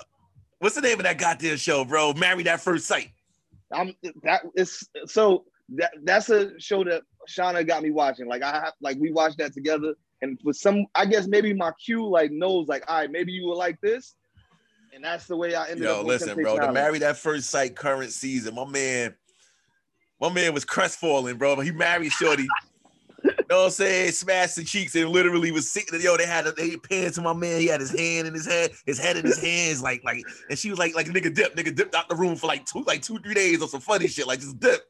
what's 0.59 0.75
the 0.75 0.81
name 0.81 0.99
of 0.99 1.03
that 1.03 1.17
goddamn 1.17 1.57
show, 1.57 1.83
bro? 1.83 2.13
Married 2.13 2.47
at 2.47 2.61
First 2.61 2.85
Sight. 2.85 3.11
I'm 3.71 3.93
that 4.23 4.43
is 4.55 4.87
so 5.05 5.45
that 5.69 5.91
that's 6.03 6.29
a 6.29 6.57
show 6.59 6.83
that 6.83 7.01
Shauna 7.27 7.65
got 7.67 7.83
me 7.83 7.91
watching. 7.91 8.27
Like 8.27 8.43
I 8.43 8.51
have 8.51 8.73
like 8.79 8.97
we 8.99 9.11
watched 9.11 9.39
that 9.39 9.53
together, 9.53 9.95
and 10.21 10.39
for 10.41 10.53
some, 10.53 10.85
I 10.95 11.05
guess 11.05 11.27
maybe 11.27 11.53
my 11.53 11.71
cue 11.83 12.07
like 12.07 12.31
knows 12.31 12.67
like, 12.67 12.83
all 12.87 12.99
right, 12.99 13.11
maybe 13.11 13.31
you 13.31 13.47
would 13.47 13.57
like 13.57 13.81
this, 13.81 14.15
and 14.93 15.03
that's 15.03 15.25
the 15.25 15.35
way 15.35 15.55
I 15.55 15.69
ended 15.69 15.87
up. 15.87 15.97
Yo, 15.97 16.03
listen, 16.03 16.35
bro. 16.41 16.57
The 16.57 16.71
married 16.71 17.03
at 17.03 17.17
First 17.17 17.49
Sight 17.49 17.75
current 17.75 18.11
season. 18.11 18.55
My 18.55 18.65
man, 18.65 19.15
my 20.19 20.31
man 20.31 20.53
was 20.53 20.65
crestfallen, 20.65 21.37
bro. 21.37 21.59
He 21.59 21.71
married 21.71 22.11
Shorty. 22.11 22.47
You 23.23 23.31
know 23.49 23.57
what 23.59 23.65
I'm 23.65 23.71
saying? 23.71 24.11
Smashed 24.11 24.57
the 24.57 24.63
cheeks 24.63 24.93
and 24.95 25.09
literally 25.09 25.51
was 25.51 25.71
sitting. 25.71 25.99
Yo, 26.01 26.17
they 26.17 26.25
had 26.25 26.45
a, 26.47 26.51
they 26.51 26.75
panned 26.75 27.13
to 27.15 27.21
my 27.21 27.33
man. 27.33 27.61
He 27.61 27.67
had 27.67 27.79
his 27.79 27.97
hand 27.97 28.27
in 28.27 28.33
his 28.33 28.45
head, 28.45 28.71
his 28.85 28.99
head 28.99 29.17
in 29.17 29.25
his 29.25 29.41
hands, 29.41 29.81
like 29.81 30.03
like. 30.03 30.21
And 30.49 30.59
she 30.59 30.69
was 30.69 30.77
like, 30.77 30.95
like 30.95 31.07
nigga 31.07 31.33
dip, 31.33 31.55
nigga 31.55 31.73
dipped 31.73 31.95
out 31.95 32.09
the 32.09 32.15
room 32.15 32.35
for 32.35 32.47
like 32.47 32.65
two, 32.65 32.83
like 32.83 33.01
two, 33.01 33.17
three 33.19 33.33
days 33.33 33.61
or 33.61 33.67
some 33.67 33.81
funny 33.81 34.07
shit, 34.07 34.27
like 34.27 34.39
just 34.39 34.59
dip. 34.59 34.81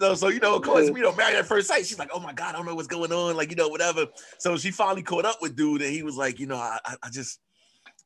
So, 0.00 0.14
so 0.14 0.28
you 0.28 0.40
know, 0.40 0.56
of 0.56 0.62
course, 0.62 0.86
you 0.86 0.94
know, 0.94 1.14
married 1.14 1.36
at 1.36 1.46
first 1.46 1.68
sight. 1.68 1.86
She's 1.86 1.98
like, 1.98 2.10
oh 2.12 2.20
my 2.20 2.32
god, 2.32 2.54
I 2.54 2.58
don't 2.58 2.66
know 2.66 2.74
what's 2.74 2.88
going 2.88 3.12
on, 3.12 3.36
like 3.36 3.50
you 3.50 3.56
know, 3.56 3.68
whatever. 3.68 4.06
So 4.38 4.56
she 4.56 4.70
finally 4.70 5.02
caught 5.02 5.26
up 5.26 5.42
with 5.42 5.54
dude, 5.54 5.82
and 5.82 5.92
he 5.92 6.02
was 6.02 6.16
like, 6.16 6.40
you 6.40 6.46
know, 6.46 6.56
I, 6.56 6.78
I, 6.84 6.96
I 7.02 7.10
just, 7.10 7.40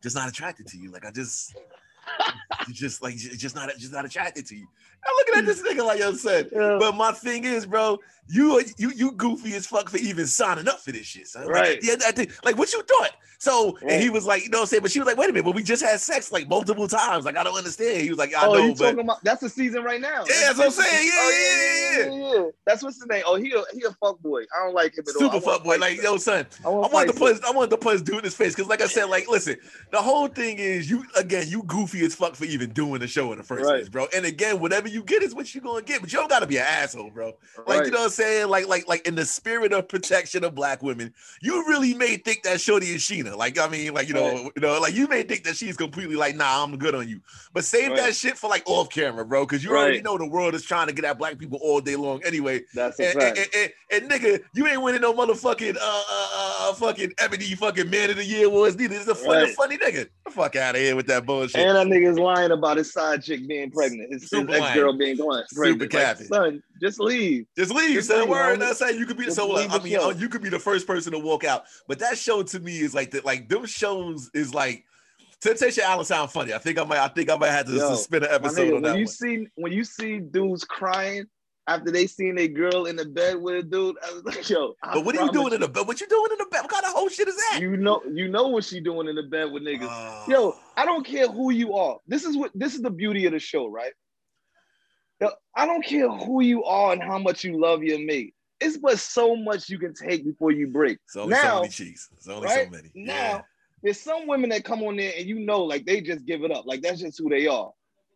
just 0.03 0.17
not 0.17 0.29
attracted 0.29 0.67
to 0.69 0.79
you. 0.79 0.91
Like 0.91 1.07
I 1.07 1.11
just, 1.11 1.57
just 2.73 3.03
like 3.03 3.17
just 3.17 3.55
not 3.55 3.71
just 3.79 3.93
not 3.93 4.05
attracted 4.05 4.47
to 4.47 4.57
you. 4.57 4.67
I'm 5.07 5.15
looking 5.17 5.39
at 5.39 5.47
this 5.47 5.63
mm. 5.63 5.73
nigga 5.73 5.87
like 5.87 5.99
yo 5.99 6.13
said. 6.13 6.51
Yeah. 6.53 6.77
But 6.79 6.95
my 6.95 7.13
thing 7.13 7.45
is, 7.45 7.67
bro, 7.67 7.99
you 8.29 8.59
are- 8.59 8.65
you 8.77 8.91
you 8.95 9.13
goofy 9.13 9.55
as 9.55 9.67
fuck 9.67 9.89
for 9.89 9.97
even 9.97 10.27
signing 10.27 10.69
up 10.69 10.81
for 10.81 10.93
this 10.93 11.07
shit, 11.07 11.27
son. 11.29 11.47
Right. 11.47 11.83
Like, 11.83 11.85
yeah, 11.85 11.95
I 12.07 12.13
think, 12.13 12.33
like 12.45 12.57
what 12.57 12.73
you 12.73 12.83
thought. 12.83 13.13
So 13.41 13.79
and 13.81 14.03
he 14.03 14.11
was 14.11 14.27
like, 14.27 14.45
you 14.45 14.51
know 14.51 14.59
what 14.59 14.65
I'm 14.65 14.67
saying? 14.67 14.83
But 14.83 14.91
she 14.91 14.99
was 14.99 15.07
like, 15.07 15.17
wait 15.17 15.31
a 15.31 15.33
minute, 15.33 15.47
but 15.47 15.55
we 15.55 15.63
just 15.63 15.83
had 15.83 15.99
sex 15.99 16.31
like 16.31 16.47
multiple 16.47 16.87
times. 16.87 17.25
Like, 17.25 17.39
I 17.39 17.43
don't 17.43 17.57
understand. 17.57 18.03
He 18.03 18.11
was 18.11 18.19
like, 18.19 18.35
I 18.35 18.47
oh, 18.47 18.53
know, 18.53 18.75
but 18.75 18.99
about 18.99 19.25
that's 19.25 19.41
the 19.41 19.49
season 19.49 19.83
right 19.83 20.01
now. 20.01 20.25
Yeah, 20.29 20.53
that's 20.53 20.59
what 20.59 20.67
I'm 20.67 20.73
saying. 20.73 21.07
Yeah, 21.07 21.13
Oh, 21.15 21.31
yeah, 21.31 22.13
yeah, 22.13 22.13
yeah, 22.13 22.35
yeah. 22.35 22.51
That's 22.67 22.83
what's 22.83 22.97
his 22.99 23.07
name. 23.07 23.23
Oh, 23.25 23.37
he 23.37 23.51
a, 23.53 23.63
he 23.73 23.83
a 23.85 23.93
fuck 23.93 24.21
boy. 24.21 24.43
I 24.43 24.67
don't 24.67 24.75
like 24.75 24.97
him 24.97 25.05
at 25.09 25.15
all. 25.15 25.31
super 25.31 25.41
fuck 25.41 25.65
boy. 25.65 25.79
Like, 25.79 25.97
him. 25.97 26.05
yo, 26.05 26.17
son, 26.19 26.47
I 26.63 26.69
I 26.69 26.89
want 26.89 27.09
to 27.09 27.19
punch. 27.19 27.41
I 27.47 27.51
want 27.51 27.71
to 27.71 27.79
punch 27.79 28.05
dude 28.05 28.17
in 28.19 28.25
his 28.25 28.35
face 28.35 28.55
because, 28.55 28.69
like 28.69 28.83
I 28.83 28.87
said, 28.87 29.07
like 29.07 29.27
listen, 29.27 29.57
the 29.91 30.03
whole 30.03 30.29
thing 30.29 30.59
is 30.59 30.91
you 30.91 31.05
again. 31.17 31.47
You 31.49 31.63
goofy 31.63 32.00
as 32.05 32.15
fuck 32.15 32.35
for 32.35 32.45
even 32.45 32.71
doing 32.71 33.01
the 33.01 33.07
show 33.09 33.33
in 33.33 33.39
the 33.39 33.45
first 33.45 33.65
Right. 33.65 33.77
place, 33.81 33.89
bro. 33.89 34.07
And 34.15 34.25
again, 34.27 34.61
whatever 34.61 34.89
you 34.89 35.03
get 35.03 35.23
is 35.23 35.35
what 35.35 35.55
you're 35.55 35.63
gonna 35.63 35.83
get. 35.83 36.01
But 36.01 36.13
you 36.13 36.19
don't 36.19 36.29
gotta 36.29 36.47
be 36.47 36.57
an 36.59 36.67
asshole, 36.67 37.11
bro. 37.11 37.35
Like 37.67 37.81
Right. 37.81 37.87
you 37.87 37.91
know 37.93 37.99
what 37.99 38.05
I'm 38.07 38.11
saying? 38.11 38.49
Like 38.49 38.67
like 38.69 38.89
like 38.89 39.07
in 39.07 39.15
the 39.15 39.25
spirit 39.25 39.73
of 39.73 39.89
protection 39.89 40.45
of 40.45 40.55
black 40.55 40.83
women, 40.83 41.15
you 41.43 41.65
really 41.69 41.95
may 41.95 42.17
think 42.17 42.43
that 42.45 42.61
Shorty 42.61 42.87
is 42.89 43.03
Sheena. 43.03 43.37
Like 43.37 43.59
I 43.59 43.69
mean, 43.69 43.95
like 43.95 44.09
you 44.09 44.15
know, 44.15 44.33
Right. 44.45 44.53
you 44.57 44.63
know, 44.63 44.81
like 44.81 44.95
you 44.95 45.07
may 45.09 45.23
think 45.23 45.45
that 45.45 45.57
she's 45.57 45.77
completely 45.77 46.17
like, 46.17 46.37
nah, 46.37 46.63
I'm 46.65 46.77
good 46.79 46.95
on 46.95 47.09
you. 47.09 47.21
But 47.53 47.65
save 47.65 47.97
that 47.97 48.15
shit 48.15 48.37
for 48.39 48.49
like 48.49 48.63
off 48.67 48.91
camera, 48.91 49.25
bro, 49.25 49.45
because 49.45 49.63
you 49.65 49.71
already 49.71 50.03
know 50.03 50.17
the 50.19 50.27
world 50.27 50.55
is 50.55 50.63
trying 50.65 50.87
to 50.87 50.93
get 50.93 51.05
at 51.05 51.19
black 51.19 51.39
people 51.39 51.59
all 51.63 51.81
day 51.81 51.97
long 51.97 52.23
anyway. 52.25 52.63
That's 52.75 52.99
a 53.01 53.09
And, 53.11 53.21
fact. 53.21 53.39
and, 53.39 53.49
and, 53.55 53.73
and, 54.03 54.11
nigga, 54.11 54.43
you 54.55 54.67
ain't 54.67 54.83
winning 54.83 55.01
no 55.01 55.13
motherfucking 55.13 55.77
uh, 55.77 55.81
uh, 55.81 56.57
uh 56.71 56.73
fucking 56.75 57.13
Ebony 57.19 57.55
fucking 57.55 57.91
Man 57.91 58.11
of 58.11 58.17
the 58.17 58.25
Year 58.25 58.47
awards 58.47 58.77
neither. 58.77 58.97
It's 58.97 59.09
a 59.09 59.15
funny, 59.15 59.53
funny 59.55 59.79
nigga. 59.79 60.09
The 60.25 60.31
fuck 60.31 60.57
out 60.57 60.75
of 60.77 60.81
here 60.81 60.95
with 60.97 61.07
that 61.09 61.27
bullshit. 61.27 61.57
And 61.61 61.77
that 61.77 61.87
nigga's 61.91 62.19
lying 62.19 62.51
about 62.53 62.77
his 62.77 62.93
side 62.93 63.23
chick 63.23 63.47
being 63.49 63.71
pregnant. 63.71 64.13
His, 64.13 64.31
his 64.31 64.33
ex 64.49 64.75
girl 64.75 64.97
being 64.97 65.17
pregnant. 65.17 65.51
Super 65.51 65.81
Like, 65.85 65.91
capping. 65.91 66.27
son, 66.27 66.63
just 66.81 67.01
leave. 67.01 67.47
Just 67.59 67.73
leave, 67.73 67.95
Just 67.95 68.09
son. 68.09 68.21
leave, 68.21 68.29
Word. 68.29 68.57
homie. 68.57 68.61
That's 68.61 68.81
how 68.81 68.89
you 68.89 69.05
could 69.07 69.17
be. 69.17 69.25
Just 69.25 69.37
So 69.37 69.49
leave 69.49 69.71
I 69.73 69.79
mean, 69.79 69.93
show. 69.95 70.11
uh, 70.11 70.15
you 70.15 70.29
could 70.29 70.43
be 70.43 70.49
the 70.49 70.59
first 70.59 70.87
person 70.87 71.13
to 71.13 71.19
walk 71.19 71.45
out. 71.45 71.65
But 71.89 71.99
that 71.99 72.17
show 72.17 72.43
to 72.43 72.61
me 72.61 72.79
is 72.79 72.95
like 72.95 73.11
that. 73.13 73.25
Like 73.25 73.49
them 73.49 73.67
shows 73.67 74.31
is 74.35 74.55
like. 74.55 74.85
Temptation 75.43 75.85
Island 75.87 76.07
sound 76.07 76.31
funny. 76.31 76.53
I 76.53 76.59
think 76.59 76.79
I 76.79 76.85
might. 76.85 76.99
I 76.99 77.09
think 77.09 77.31
I 77.31 77.37
might 77.37 77.49
have 77.51 77.65
to 77.65 77.73
Yo, 77.73 77.95
suspend 77.95 78.25
an 78.25 78.31
My 78.31 78.35
episode 78.37 78.61
nigga, 78.61 78.67
on 78.67 78.73
when 78.75 78.83
that 78.83 78.99
you 78.99 79.05
one. 79.07 79.07
see 79.07 79.47
when 79.55 79.73
you 79.73 79.85
see 79.85 80.19
dudes 80.19 80.65
crying 80.65 81.25
after 81.71 81.93
they 81.93 82.07
seen 82.07 82.37
a 82.39 82.49
girl 82.49 82.87
in 82.87 82.97
the 82.97 83.05
bed 83.05 83.41
with 83.41 83.55
a 83.55 83.63
dude, 83.63 83.97
I 84.03 84.13
was 84.13 84.25
like, 84.25 84.51
yo. 84.51 84.75
I 84.83 84.95
But 84.95 85.05
what 85.05 85.17
are 85.17 85.25
you 85.25 85.33
doing 85.33 85.53
in 85.53 85.61
the 85.61 85.69
bed? 85.69 85.87
What 85.87 86.01
you 86.01 86.09
doing 86.09 86.33
in 86.33 86.39
the 86.39 86.47
bed? 86.51 86.63
What 86.63 86.71
kind 86.71 86.85
of 86.85 86.93
whole 86.93 87.09
shit 87.09 87.29
is 87.29 87.37
that? 87.37 87.61
You 87.61 87.77
know, 87.77 88.03
you 88.13 88.29
know 88.29 88.49
what 88.49 88.65
she 88.65 88.81
doing 88.81 89.09
in 89.09 89.15
the 89.15 89.23
bed 89.23 89.53
with 89.53 89.63
niggas. 89.63 89.89
Oh. 89.89 90.25
Yo, 90.27 90.57
I 90.77 90.85
don't 90.85 91.07
care 91.07 91.29
who 91.29 91.53
you 91.53 91.75
are. 91.75 91.99
This 92.09 92.25
is 92.25 92.37
what 92.37 92.51
this 92.55 92.75
is 92.75 92.83
the 92.83 92.91
beauty 92.91 93.25
of 93.27 93.33
the 93.33 93.39
show, 93.39 93.69
right? 93.69 93.93
I 95.55 95.67
don't 95.67 95.85
care 95.85 96.09
who 96.09 96.43
you 96.43 96.65
are 96.65 96.93
and 96.93 97.03
how 97.03 97.19
much 97.19 97.45
you 97.45 97.61
love 97.61 97.83
your 97.83 97.99
mate. 97.99 98.35
It's 98.61 98.79
but 98.79 98.99
so 98.99 99.37
much 99.37 99.69
you 99.69 99.79
can 99.79 99.95
take 99.95 100.25
before 100.25 100.51
you 100.51 100.67
break. 100.67 100.99
It's 101.07 101.17
only 101.17 101.35
now, 101.35 101.43
so 101.43 101.61
many 101.61 101.69
cheeks. 101.69 102.09
It's 102.17 102.29
only 102.29 102.47
right? 102.47 102.65
so 102.67 102.71
many. 102.71 102.91
Now, 102.95 103.13
yeah. 103.15 103.41
there's 103.83 104.01
some 104.01 104.27
women 104.27 104.51
that 104.51 104.65
come 104.65 104.83
on 104.83 104.97
there 104.97 105.13
and 105.17 105.27
you 105.27 105.39
know, 105.39 105.63
like 105.63 105.85
they 105.85 106.01
just 106.01 106.25
give 106.25 106.43
it 106.43 106.51
up. 106.51 106.67
Like 106.67 106.83
that's 106.83 107.01
just 107.01 107.19
who 107.19 107.29
they 107.29 107.47
are. 107.47 107.71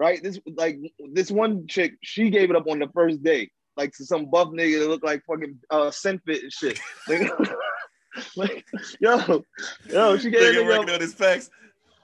Right? 0.04 0.22
This 0.22 0.38
like 0.58 0.78
this 1.12 1.30
one 1.30 1.66
chick, 1.66 1.94
she 2.02 2.28
gave 2.28 2.50
it 2.50 2.56
up 2.56 2.66
on 2.68 2.78
the 2.78 2.88
first 2.92 3.22
day. 3.22 3.50
Like 3.74 3.92
to 3.94 4.04
some 4.04 4.26
buff 4.26 4.48
nigga 4.48 4.80
that 4.80 4.88
looked 4.88 5.02
like 5.02 5.22
fucking 5.26 5.58
uh 5.70 5.90
Senfit 5.90 6.42
and 6.42 6.52
shit. 6.52 6.78
like, 8.36 8.66
yo, 9.00 9.42
yo, 9.88 10.18
she 10.18 10.28
gave 10.28 10.58
it 10.58 10.90
up. 10.90 11.00
his 11.00 11.14
facts. 11.14 11.48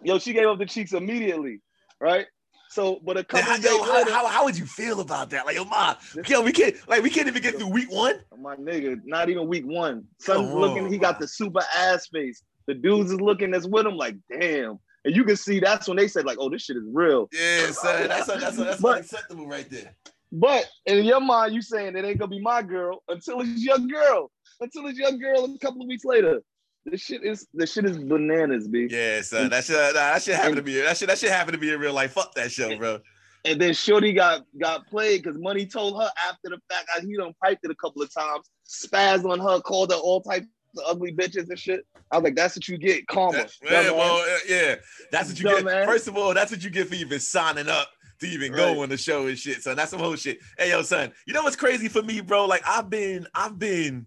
Yo, 0.03 0.19
she 0.19 0.33
gave 0.33 0.47
up 0.47 0.59
the 0.59 0.65
cheeks 0.65 0.95
immediately, 0.95 1.61
right? 2.01 2.25
So, 2.71 3.01
but 3.05 3.19
a 3.19 3.25
couple 3.25 3.55
days 3.57 3.65
yo, 3.65 3.83
later, 3.83 4.13
how, 4.13 4.27
how, 4.29 4.45
would 4.45 4.57
you 4.57 4.65
feel 4.65 5.01
about 5.01 5.29
that? 5.31 5.45
Like, 5.45 5.57
yo, 5.57 5.65
ma, 5.67 5.97
yo, 6.27 6.41
we 6.41 6.53
can't, 6.53 6.75
like, 6.89 7.03
we 7.03 7.11
can't 7.11 7.29
even 7.29 7.43
get 7.43 7.57
through 7.57 7.67
week 7.67 7.91
one. 7.91 8.15
My 8.39 8.57
nigga, 8.57 8.99
not 9.05 9.29
even 9.29 9.47
week 9.47 9.67
one. 9.67 10.05
Son's 10.21 10.55
looking, 10.55 10.91
he 10.91 10.97
got 10.97 11.19
the 11.19 11.29
super 11.29 11.63
ass 11.77 12.07
face. 12.07 12.43
The 12.67 12.75
dudes 12.75 13.11
is 13.11 13.21
looking 13.21 13.51
that's 13.51 13.67
with 13.67 13.87
him, 13.87 13.97
like, 13.97 14.17
damn. 14.31 14.79
And 15.05 15.17
you 15.17 15.25
can 15.25 15.37
see 15.37 15.61
that's 15.61 15.89
when 15.89 15.97
they 15.97 16.09
said, 16.09 16.27
like, 16.27 16.37
oh, 16.39 16.51
this 16.51 16.63
shit 16.63 16.77
is 16.77 16.85
real. 16.93 17.29
Yeah, 17.33 17.71
son, 17.71 18.09
that's 18.09 18.29
a, 18.29 18.33
that's 18.39 18.59
a, 18.59 18.65
that's 18.65 18.81
but, 18.81 18.99
unacceptable 18.99 19.47
right 19.47 19.69
there. 19.71 19.95
But 20.33 20.69
in 20.87 21.05
your 21.05 21.21
mind, 21.21 21.55
you 21.55 21.63
saying 21.63 21.97
it 21.97 22.05
ain't 22.05 22.19
gonna 22.19 22.29
be 22.29 22.41
my 22.41 22.63
girl 22.63 23.03
until 23.09 23.41
it's 23.41 23.63
your 23.63 23.79
girl. 23.79 24.31
Until 24.61 24.87
it's 24.87 24.99
your 24.99 25.13
girl 25.13 25.45
a 25.45 25.59
couple 25.59 25.83
of 25.83 25.89
weeks 25.89 26.05
later. 26.05 26.43
This 26.87 27.03
shit 27.03 27.25
is 27.25 27.47
this 27.53 27.73
shit 27.73 27.85
is 27.85 27.99
bananas, 27.99 28.69
b. 28.69 28.89
Yeah, 28.91 29.21
son. 29.23 29.51
That 29.51 29.65
should 29.65 29.77
nah, 29.77 29.93
that 29.93 30.23
should 30.23 30.37
happen 30.37 30.57
to 30.57 30.63
be 30.63 30.81
that 30.81 30.97
should 30.97 31.09
that 31.09 31.19
should 31.19 31.31
happen 31.31 31.53
to 31.53 31.59
be 31.59 31.73
in 31.73 31.81
real 31.81 31.93
life. 31.93 32.13
Fuck 32.13 32.35
that 32.35 32.51
show, 32.51 32.77
bro. 32.77 33.01
And 33.45 33.61
then 33.61 33.75
Shorty 33.75 34.13
got 34.13 34.45
got 34.59 34.87
played 34.87 35.23
because 35.23 35.39
Money 35.39 35.67
told 35.67 36.01
her 36.01 36.11
after 36.29 36.51
the 36.51 36.59
fact 36.71 36.89
that 36.95 37.05
he 37.05 37.17
done 37.17 37.33
piped 37.43 37.65
it 37.65 37.71
a 37.71 37.75
couple 37.75 38.03
of 38.03 38.13
times, 38.13 38.51
spazzed 38.67 39.29
on 39.31 39.41
her, 39.41 39.61
called 39.61 39.91
her 39.91 39.99
all 39.99 40.23
types 40.23 40.47
of 40.77 40.85
ugly 40.87 41.13
bitches 41.13 41.49
and 41.49 41.59
shit. 41.59 41.87
I 42.11 42.17
was 42.17 42.25
like, 42.25 42.37
that's 42.37 42.57
what 42.57 42.69
you 42.69 42.79
get, 42.79 43.07
karma. 43.07 43.47
yeah, 43.63 43.91
well, 43.91 44.25
yeah, 44.49 44.77
that's 45.11 45.29
what 45.29 45.39
you 45.39 45.45
Dumb 45.45 45.57
get. 45.57 45.65
Man. 45.65 45.87
First 45.87 46.09
of 46.09 46.17
all, 46.17 46.35
that's 46.35 46.51
what 46.51 46.63
you 46.63 46.71
get 46.71 46.89
for 46.89 46.95
even 46.95 47.21
signing 47.21 47.69
up 47.69 47.89
to 48.21 48.27
even 48.27 48.53
right. 48.53 48.59
go 48.59 48.83
on 48.83 48.89
the 48.89 48.97
show 48.97 49.27
and 49.27 49.39
shit. 49.39 49.63
So 49.63 49.75
that's 49.75 49.91
some 49.91 50.01
whole 50.01 50.17
shit. 50.17 50.39
Hey, 50.59 50.71
yo, 50.71 50.83
son, 50.83 51.13
you 51.27 51.33
know 51.33 51.43
what's 51.43 51.57
crazy 51.57 51.89
for 51.89 52.03
me, 52.03 52.21
bro? 52.21 52.47
Like 52.47 52.63
I've 52.67 52.91
been, 52.91 53.27
I've 53.35 53.59
been 53.59 54.07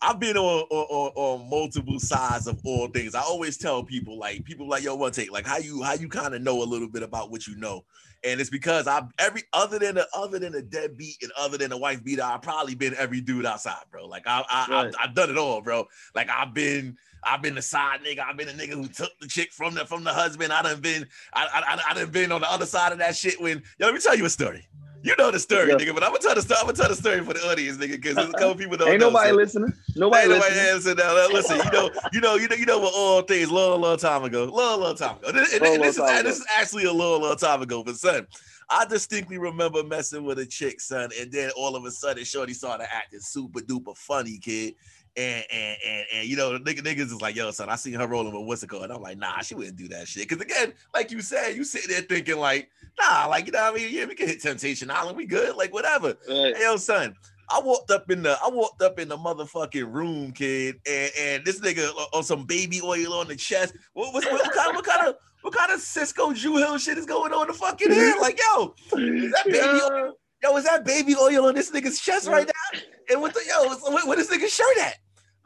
I've 0.00 0.20
been 0.20 0.36
on, 0.36 0.62
on, 0.70 1.12
on 1.14 1.50
multiple 1.50 1.98
sides 1.98 2.46
of 2.46 2.60
all 2.64 2.86
things. 2.88 3.14
I 3.14 3.20
always 3.20 3.56
tell 3.56 3.82
people 3.82 4.18
like 4.18 4.44
people 4.44 4.68
like 4.68 4.84
yo 4.84 4.94
one 4.94 5.10
take 5.10 5.32
like 5.32 5.46
how 5.46 5.58
you 5.58 5.82
how 5.82 5.94
you 5.94 6.08
kind 6.08 6.34
of 6.34 6.42
know 6.42 6.62
a 6.62 6.64
little 6.64 6.88
bit 6.88 7.02
about 7.02 7.30
what 7.30 7.46
you 7.46 7.56
know, 7.56 7.84
and 8.24 8.40
it's 8.40 8.50
because 8.50 8.86
I 8.86 9.02
every 9.18 9.42
other 9.52 9.78
than 9.78 9.98
a, 9.98 10.06
other 10.14 10.38
than 10.38 10.54
a 10.54 10.62
deadbeat 10.62 11.22
and 11.22 11.30
other 11.36 11.58
than 11.58 11.72
a 11.72 11.78
wife 11.78 12.02
beater, 12.02 12.22
I've 12.22 12.42
probably 12.42 12.74
been 12.74 12.94
every 12.96 13.20
dude 13.20 13.46
outside, 13.46 13.82
bro. 13.90 14.06
Like 14.06 14.26
I, 14.26 14.44
I, 14.48 14.66
right. 14.70 14.94
I 14.98 15.06
have 15.06 15.14
done 15.14 15.30
it 15.30 15.38
all, 15.38 15.60
bro. 15.60 15.86
Like 16.14 16.28
I've 16.30 16.52
been 16.52 16.96
I've 17.24 17.42
been 17.42 17.54
the 17.54 17.62
side 17.62 18.00
nigga. 18.04 18.20
I've 18.20 18.36
been 18.36 18.48
a 18.48 18.52
nigga 18.52 18.74
who 18.74 18.88
took 18.88 19.10
the 19.20 19.28
chick 19.28 19.52
from 19.52 19.74
the 19.74 19.84
from 19.84 20.04
the 20.04 20.12
husband. 20.12 20.52
I 20.52 20.62
done 20.62 20.80
been 20.80 21.06
I 21.32 21.46
I, 21.52 21.90
I 21.90 21.94
done 21.94 22.10
been 22.10 22.32
on 22.32 22.40
the 22.40 22.50
other 22.50 22.66
side 22.66 22.92
of 22.92 22.98
that 22.98 23.16
shit. 23.16 23.40
When 23.40 23.62
yo, 23.78 23.86
let 23.86 23.94
me 23.94 24.00
tell 24.00 24.16
you 24.16 24.24
a 24.24 24.30
story. 24.30 24.66
You 25.02 25.14
know 25.16 25.30
the 25.30 25.38
story, 25.38 25.68
yeah. 25.68 25.76
nigga, 25.76 25.94
but 25.94 26.02
I'm 26.02 26.10
gonna 26.10 26.18
tell 26.18 26.34
the 26.34 26.42
story. 26.42 26.58
I'm 26.60 26.66
gonna 26.66 26.76
tell 26.76 26.88
the 26.88 26.96
story 26.96 27.20
for 27.20 27.32
the 27.32 27.40
audience, 27.48 27.78
nigga, 27.78 27.92
because 27.92 28.16
there's 28.16 28.30
a 28.30 28.32
couple 28.32 28.56
people 28.56 28.76
don't 28.76 28.88
Ain't 28.88 29.00
know, 29.00 29.08
nobody 29.08 29.30
so. 29.30 29.36
listening. 29.36 29.72
Nobody 29.96 30.22
Ain't 30.22 30.30
listening. 30.30 30.56
Nobody 30.56 30.74
listening. 30.74 30.96
Now, 30.96 31.28
listen, 31.28 31.56
you 31.64 31.70
know, 31.70 31.90
you 32.12 32.20
know, 32.20 32.34
you 32.34 32.48
know, 32.48 32.56
you 32.56 32.66
know 32.66 32.78
what 32.78 32.94
all 32.94 33.22
things 33.22 33.50
long, 33.50 33.80
long 33.80 33.96
time 33.96 34.24
ago, 34.24 34.44
long, 34.44 34.80
long 34.80 34.96
time 34.96 35.16
ago. 35.18 35.28
And, 35.28 35.38
and, 35.38 35.62
and 35.62 35.82
this 35.82 35.96
is 35.96 35.98
ago. 35.98 36.22
this 36.22 36.38
is 36.38 36.46
actually 36.56 36.84
a 36.84 36.92
long, 36.92 37.22
long 37.22 37.36
time 37.36 37.62
ago. 37.62 37.84
But 37.84 37.96
son, 37.96 38.26
I 38.70 38.84
distinctly 38.84 39.38
remember 39.38 39.82
messing 39.84 40.24
with 40.24 40.40
a 40.40 40.46
chick, 40.46 40.80
son, 40.80 41.10
and 41.18 41.30
then 41.30 41.50
all 41.56 41.76
of 41.76 41.84
a 41.84 41.90
sudden, 41.90 42.24
Shorty 42.24 42.52
started 42.52 42.92
acting 42.92 43.20
super 43.20 43.60
duper 43.60 43.96
funny, 43.96 44.38
kid. 44.38 44.74
And, 45.18 45.44
and 45.50 45.76
and 45.84 46.06
and 46.14 46.28
you 46.28 46.36
know, 46.36 46.58
nigga, 46.60 46.78
niggas 46.80 47.06
is 47.06 47.20
like, 47.20 47.34
yo, 47.34 47.50
son, 47.50 47.68
I 47.68 47.74
seen 47.74 47.94
her 47.94 48.06
rolling 48.06 48.32
with 48.32 48.46
what's 48.46 48.62
it 48.62 48.68
called? 48.68 48.84
And 48.84 48.92
I'm 48.92 49.02
like, 49.02 49.18
nah, 49.18 49.40
she 49.40 49.56
wouldn't 49.56 49.76
do 49.76 49.88
that 49.88 50.06
shit. 50.06 50.28
Cause 50.28 50.40
again, 50.40 50.72
like 50.94 51.10
you 51.10 51.20
said, 51.20 51.56
you 51.56 51.64
sit 51.64 51.88
there 51.88 52.02
thinking 52.02 52.38
like, 52.38 52.70
nah, 53.00 53.26
like 53.26 53.46
you 53.46 53.52
know 53.52 53.62
what 53.62 53.74
I 53.74 53.76
mean? 53.76 53.92
Yeah, 53.92 54.04
we 54.04 54.14
can 54.14 54.28
hit 54.28 54.40
Temptation 54.40 54.92
Island, 54.92 55.16
we 55.16 55.26
good, 55.26 55.56
like 55.56 55.72
whatever. 55.74 56.14
Right. 56.28 56.56
Hey, 56.56 56.62
yo, 56.62 56.76
son. 56.76 57.16
I 57.50 57.60
walked 57.60 57.90
up 57.90 58.10
in 58.10 58.22
the 58.22 58.38
I 58.44 58.48
walked 58.50 58.82
up 58.82 58.98
in 58.98 59.08
the 59.08 59.16
motherfucking 59.16 59.90
room, 59.92 60.32
kid, 60.32 60.76
and, 60.86 61.10
and 61.18 61.44
this 61.46 61.60
nigga 61.60 61.90
on 62.12 62.22
some 62.22 62.44
baby 62.44 62.80
oil 62.82 63.14
on 63.14 63.26
the 63.26 63.36
chest. 63.36 63.74
What, 63.94 64.12
what, 64.12 64.24
what, 64.30 64.42
what 64.44 64.54
kind 64.54 64.68
of 64.68 64.76
what 64.76 64.84
kind 64.84 65.08
of 65.08 65.14
what 65.40 65.54
kind 65.54 65.72
of 65.72 65.80
Sisqo 65.80 66.38
Dru 66.38 66.58
Hill 66.58 66.78
shit 66.78 66.98
is 66.98 67.06
going 67.06 67.32
on 67.32 67.42
in 67.42 67.48
the 67.48 67.54
fucking 67.54 67.90
head? 67.90 68.18
Like, 68.20 68.38
yo, 68.38 68.74
is 68.98 69.32
that 69.32 69.44
baby 69.46 69.56
yeah. 69.56 69.88
oil? 69.90 70.12
Yo, 70.42 70.56
is 70.56 70.64
that 70.64 70.84
baby 70.84 71.16
oil 71.16 71.46
on 71.46 71.54
this 71.54 71.70
nigga's 71.70 71.98
chest 71.98 72.28
right 72.28 72.46
now? 72.46 72.80
And 73.10 73.20
what 73.22 73.32
the 73.32 73.40
yo, 73.48 73.66
what, 73.90 74.06
what 74.06 74.18
this 74.18 74.30
nigga 74.30 74.46
shirt 74.48 74.78
at? 74.78 74.98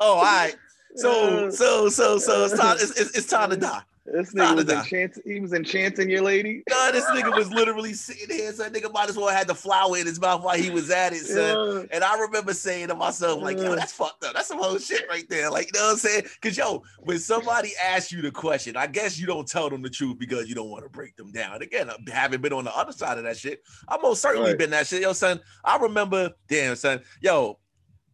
Oh, 0.02 0.16
all 0.16 0.22
right. 0.22 0.56
So, 0.94 1.48
so, 1.48 1.88
so, 1.88 2.18
so 2.18 2.44
it's 2.44 2.52
time. 2.52 2.76
It's, 2.78 3.00
it's, 3.00 3.16
it's 3.16 3.26
time 3.26 3.48
to 3.48 3.56
die. 3.56 3.80
This 4.04 4.34
nigga 4.34 4.56
was 4.56 4.68
enchanting. 4.68 5.22
He 5.24 5.40
was 5.40 5.52
enchanting 5.52 6.10
your 6.10 6.22
lady. 6.22 6.64
No, 6.68 6.90
this 6.92 7.04
nigga 7.06 7.34
was 7.34 7.50
literally 7.52 7.94
sitting 7.94 8.36
here. 8.36 8.52
So 8.52 8.68
nigga 8.68 8.92
might 8.92 9.08
as 9.08 9.16
well 9.16 9.28
had 9.28 9.46
the 9.46 9.54
flower 9.54 9.96
in 9.96 10.06
his 10.06 10.20
mouth 10.20 10.42
while 10.42 10.56
he 10.56 10.70
was 10.70 10.90
at 10.90 11.12
it, 11.12 11.20
son. 11.20 11.36
Yeah. 11.36 11.96
And 11.96 12.04
I 12.04 12.18
remember 12.18 12.52
saying 12.52 12.88
to 12.88 12.96
myself, 12.96 13.40
like, 13.40 13.58
yo, 13.58 13.76
that's 13.76 13.92
fucked 13.92 14.24
up. 14.24 14.34
That's 14.34 14.48
some 14.48 14.58
whole 14.58 14.78
shit 14.78 15.08
right 15.08 15.26
there. 15.30 15.50
Like, 15.50 15.66
you 15.66 15.80
know 15.80 15.86
what 15.86 15.92
I'm 15.92 15.98
saying? 15.98 16.24
Cause 16.42 16.56
yo, 16.56 16.82
when 16.98 17.20
somebody 17.20 17.72
asks 17.82 18.10
you 18.10 18.22
the 18.22 18.32
question, 18.32 18.76
I 18.76 18.88
guess 18.88 19.18
you 19.18 19.26
don't 19.26 19.46
tell 19.46 19.70
them 19.70 19.82
the 19.82 19.90
truth 19.90 20.18
because 20.18 20.48
you 20.48 20.56
don't 20.56 20.68
want 20.68 20.84
to 20.84 20.90
break 20.90 21.16
them 21.16 21.30
down. 21.30 21.54
And 21.54 21.62
again, 21.62 21.88
having 22.12 22.40
been 22.40 22.52
on 22.52 22.64
the 22.64 22.76
other 22.76 22.92
side 22.92 23.18
of 23.18 23.24
that 23.24 23.38
shit, 23.38 23.62
I 23.88 23.98
most 23.98 24.20
certainly 24.20 24.50
right. 24.50 24.58
been 24.58 24.70
that 24.70 24.88
shit. 24.88 25.02
Yo, 25.02 25.12
son, 25.12 25.40
I 25.64 25.78
remember, 25.78 26.32
damn, 26.48 26.74
son, 26.74 27.00
yo, 27.20 27.58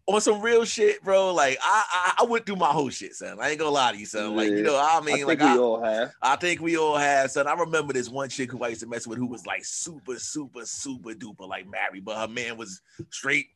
on 0.09 0.23
some 0.23 0.41
real 0.41 0.65
shit, 0.65 1.03
bro. 1.05 1.35
Like 1.35 1.59
I, 1.62 1.85
I, 1.93 2.23
I 2.23 2.27
went 2.27 2.47
through 2.47 2.57
my 2.57 2.71
whole 2.71 2.88
shit, 2.88 3.15
son. 3.15 3.38
I 3.41 3.50
ain't 3.50 3.59
gonna 3.59 3.71
lie 3.71 3.93
to 3.93 3.99
you, 3.99 4.07
son. 4.07 4.35
Like 4.35 4.49
you 4.49 4.62
know, 4.62 4.77
I 4.77 5.00
mean, 5.03 5.23
I 5.23 5.25
like 5.25 5.41
we 5.41 5.47
I, 5.47 5.57
all 5.59 5.83
have. 5.83 6.12
I 6.23 6.37
think 6.37 6.61
we 6.61 6.79
all 6.79 6.97
have, 6.97 7.31
son. 7.31 7.47
I 7.47 7.53
remember 7.53 7.93
this 7.93 8.09
one 8.09 8.31
chick 8.31 8.50
who 8.50 8.65
I 8.65 8.69
used 8.69 8.81
to 8.81 8.87
mess 8.87 9.07
with, 9.07 9.19
who 9.19 9.27
was 9.27 9.47
like 9.47 9.65
super, 9.65 10.19
super, 10.19 10.65
super 10.65 11.11
duper 11.11 11.47
like 11.47 11.69
married, 11.69 12.05
but 12.05 12.17
her 12.17 12.29
man 12.29 12.57
was 12.57 12.81
straight. 13.11 13.47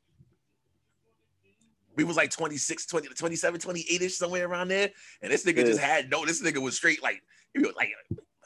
We 1.96 2.04
was 2.04 2.16
like 2.16 2.30
26, 2.30 2.86
20, 2.86 3.08
27, 3.08 3.60
28 3.60 4.02
ish, 4.02 4.16
somewhere 4.16 4.46
around 4.46 4.68
there. 4.68 4.90
And 5.20 5.30
this 5.30 5.44
nigga 5.44 5.58
yeah. 5.58 5.64
just 5.64 5.80
had 5.80 6.10
no, 6.10 6.24
this 6.24 6.42
nigga 6.42 6.56
was 6.56 6.74
straight 6.74 7.02
like, 7.02 7.20
he 7.52 7.60
was 7.60 7.74
like, 7.76 7.90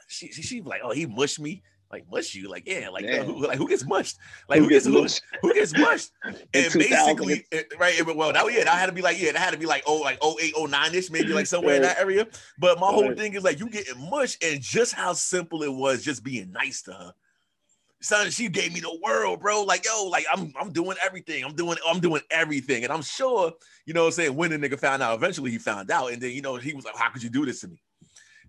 she, 0.08 0.32
she, 0.32 0.42
she 0.42 0.60
was 0.60 0.68
like, 0.68 0.80
oh, 0.82 0.90
he 0.90 1.06
mushed 1.06 1.38
me 1.38 1.62
like 1.90 2.04
mush 2.10 2.34
you, 2.34 2.48
like 2.48 2.64
yeah, 2.66 2.88
like 2.88 3.04
uh, 3.04 3.22
who, 3.24 3.46
like 3.46 3.58
who 3.58 3.68
gets 3.68 3.86
mushed, 3.86 4.18
like 4.48 4.60
who, 4.60 4.68
gets, 4.68 4.86
mushed, 4.86 5.22
who, 5.40 5.48
who 5.48 5.54
gets 5.54 5.76
mushed, 5.78 6.10
and 6.24 6.38
basically, 6.52 7.46
it, 7.52 7.72
right? 7.78 7.98
It, 7.98 8.16
well, 8.16 8.32
that 8.32 8.44
yeah, 8.52 8.72
I 8.72 8.76
had 8.76 8.86
to 8.86 8.92
be 8.92 9.02
like 9.02 9.20
yeah, 9.20 9.32
that 9.32 9.38
had 9.38 9.52
to 9.52 9.58
be 9.58 9.66
like 9.66 9.84
oh 9.86 9.96
like 9.96 10.18
08, 10.24 10.54
09 10.58 10.94
ish, 10.94 11.10
maybe 11.10 11.28
like 11.28 11.46
somewhere 11.46 11.76
in 11.76 11.82
that 11.82 11.98
area. 11.98 12.26
But 12.58 12.80
my 12.80 12.88
whole 12.88 13.14
thing 13.14 13.34
is 13.34 13.44
like 13.44 13.60
you 13.60 13.68
getting 13.68 14.10
mushed, 14.10 14.42
and 14.42 14.60
just 14.60 14.94
how 14.94 15.12
simple 15.12 15.62
it 15.62 15.72
was, 15.72 16.02
just 16.02 16.24
being 16.24 16.50
nice 16.52 16.82
to 16.82 16.92
her. 16.92 17.14
Son, 18.00 18.30
she 18.30 18.48
gave 18.48 18.72
me 18.72 18.80
the 18.80 18.98
world, 19.02 19.40
bro. 19.40 19.62
Like, 19.62 19.84
yo, 19.84 20.04
like 20.04 20.26
I'm 20.32 20.52
I'm 20.60 20.72
doing 20.72 20.96
everything. 21.04 21.44
I'm 21.44 21.54
doing 21.54 21.78
I'm 21.88 22.00
doing 22.00 22.22
everything. 22.30 22.84
And 22.84 22.92
I'm 22.92 23.02
sure, 23.02 23.52
you 23.86 23.94
know 23.94 24.02
what 24.02 24.08
I'm 24.08 24.12
saying, 24.12 24.36
when 24.36 24.50
the 24.50 24.58
nigga 24.58 24.78
found 24.78 25.02
out, 25.02 25.16
eventually 25.16 25.50
he 25.50 25.58
found 25.58 25.90
out. 25.90 26.12
And 26.12 26.20
then, 26.20 26.32
you 26.32 26.42
know, 26.42 26.56
he 26.56 26.74
was 26.74 26.84
like, 26.84 26.96
How 26.96 27.10
could 27.10 27.22
you 27.22 27.30
do 27.30 27.46
this 27.46 27.60
to 27.60 27.68
me? 27.68 27.80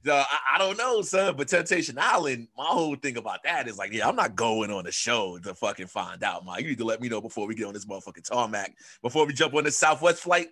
So 0.06 0.14
I, 0.14 0.56
I, 0.56 0.58
don't 0.58 0.78
know, 0.78 1.02
son, 1.02 1.36
but 1.36 1.48
Temptation 1.48 1.98
Island, 2.00 2.48
my 2.58 2.66
whole 2.66 2.96
thing 2.96 3.18
about 3.18 3.44
that 3.44 3.68
is 3.68 3.78
like, 3.78 3.94
yeah, 3.94 4.08
I'm 4.08 4.16
not 4.16 4.36
going 4.36 4.72
on 4.72 4.86
the 4.86 4.92
show 4.92 5.38
to 5.40 5.54
fucking 5.54 5.88
find 5.88 6.24
out, 6.24 6.46
man. 6.46 6.60
You 6.60 6.70
need 6.70 6.78
to 6.78 6.86
let 6.86 7.02
me 7.02 7.10
know 7.10 7.20
before 7.20 7.48
we 7.48 7.56
get 7.56 7.66
on 7.66 7.74
this 7.74 7.86
motherfucking 7.86 8.24
tarmac, 8.24 8.76
before 9.02 9.26
we 9.26 9.34
jump 9.34 9.54
on 9.54 9.64
the 9.64 9.72
Southwest 9.72 10.22
flight 10.22 10.48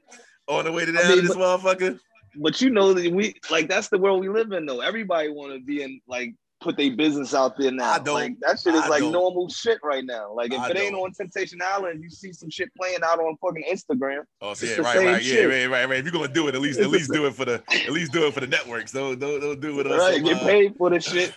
on 0.48 0.66
the 0.66 0.72
way 0.72 0.86
to 0.86 0.92
down 0.92 1.06
I 1.06 1.16
mean, 1.16 1.26
this 1.26 1.36
but, 1.36 1.62
motherfucker. 1.62 2.00
But 2.36 2.60
you 2.62 2.70
know 2.70 2.94
that 2.94 3.12
we 3.12 3.36
like 3.50 3.70
that's 3.70 3.88
the 3.88 3.98
world 3.98 4.20
we 4.20 4.30
live 4.30 4.52
in, 4.52 4.66
though. 4.66 4.82
Everybody 4.82 5.30
want 5.30 5.54
to 5.54 5.60
be 5.60 5.84
in 5.84 6.02
like 6.08 6.34
put 6.66 6.78
their 6.78 6.92
business 6.92 7.36
out 7.36 7.56
there 7.58 7.72
now. 7.72 7.92
I 7.92 8.00
don't. 8.00 8.16
Like, 8.16 8.40
that 8.42 8.60
shit 8.60 8.74
is 8.74 8.82
I 8.82 8.88
like 8.88 9.02
don't. 9.02 9.12
normal 9.12 9.48
shit 9.50 9.78
right 9.84 10.04
now. 10.04 10.34
Like 10.34 10.52
if 10.52 10.60
I 10.60 10.72
it 10.72 10.78
ain't 10.78 10.94
don't. 10.94 11.04
on 11.04 11.14
Temptation 11.14 11.60
Island, 11.64 12.04
you 12.04 12.10
see 12.10 12.34
some 12.34 12.50
shit 12.50 12.74
playing 12.76 13.00
out 13.06 13.20
on 13.20 13.38
fucking 13.38 13.64
Instagram. 13.72 14.24
Oh, 14.42 14.56
so 14.56 14.66
yeah, 14.66 14.78
right, 14.78 14.98
right, 14.98 15.24
shit. 15.24 15.42
yeah, 15.42 15.46
right, 15.46 15.70
right, 15.70 15.90
right. 15.90 16.00
If 16.00 16.06
you're 16.06 16.12
gonna 16.12 16.28
do 16.28 16.48
it, 16.48 16.56
at 16.56 16.62
least, 16.62 16.80
at 16.80 16.90
least 16.90 17.12
do 17.14 17.28
it 17.28 17.36
for 17.36 17.46
the, 17.46 17.62
at 17.70 17.92
least 17.92 18.12
do 18.12 18.26
it 18.26 18.34
for 18.34 18.40
the 18.40 18.48
networks. 18.48 18.92
Don't, 18.92 19.20
don't, 19.20 19.40
don't 19.40 19.62
do 19.62 19.80
it. 19.80 19.86
Right, 19.86 20.24
get 20.24 20.38
uh, 20.38 20.40
paid 20.40 20.76
for 20.76 20.90
the 20.90 21.00
shit. 21.00 21.34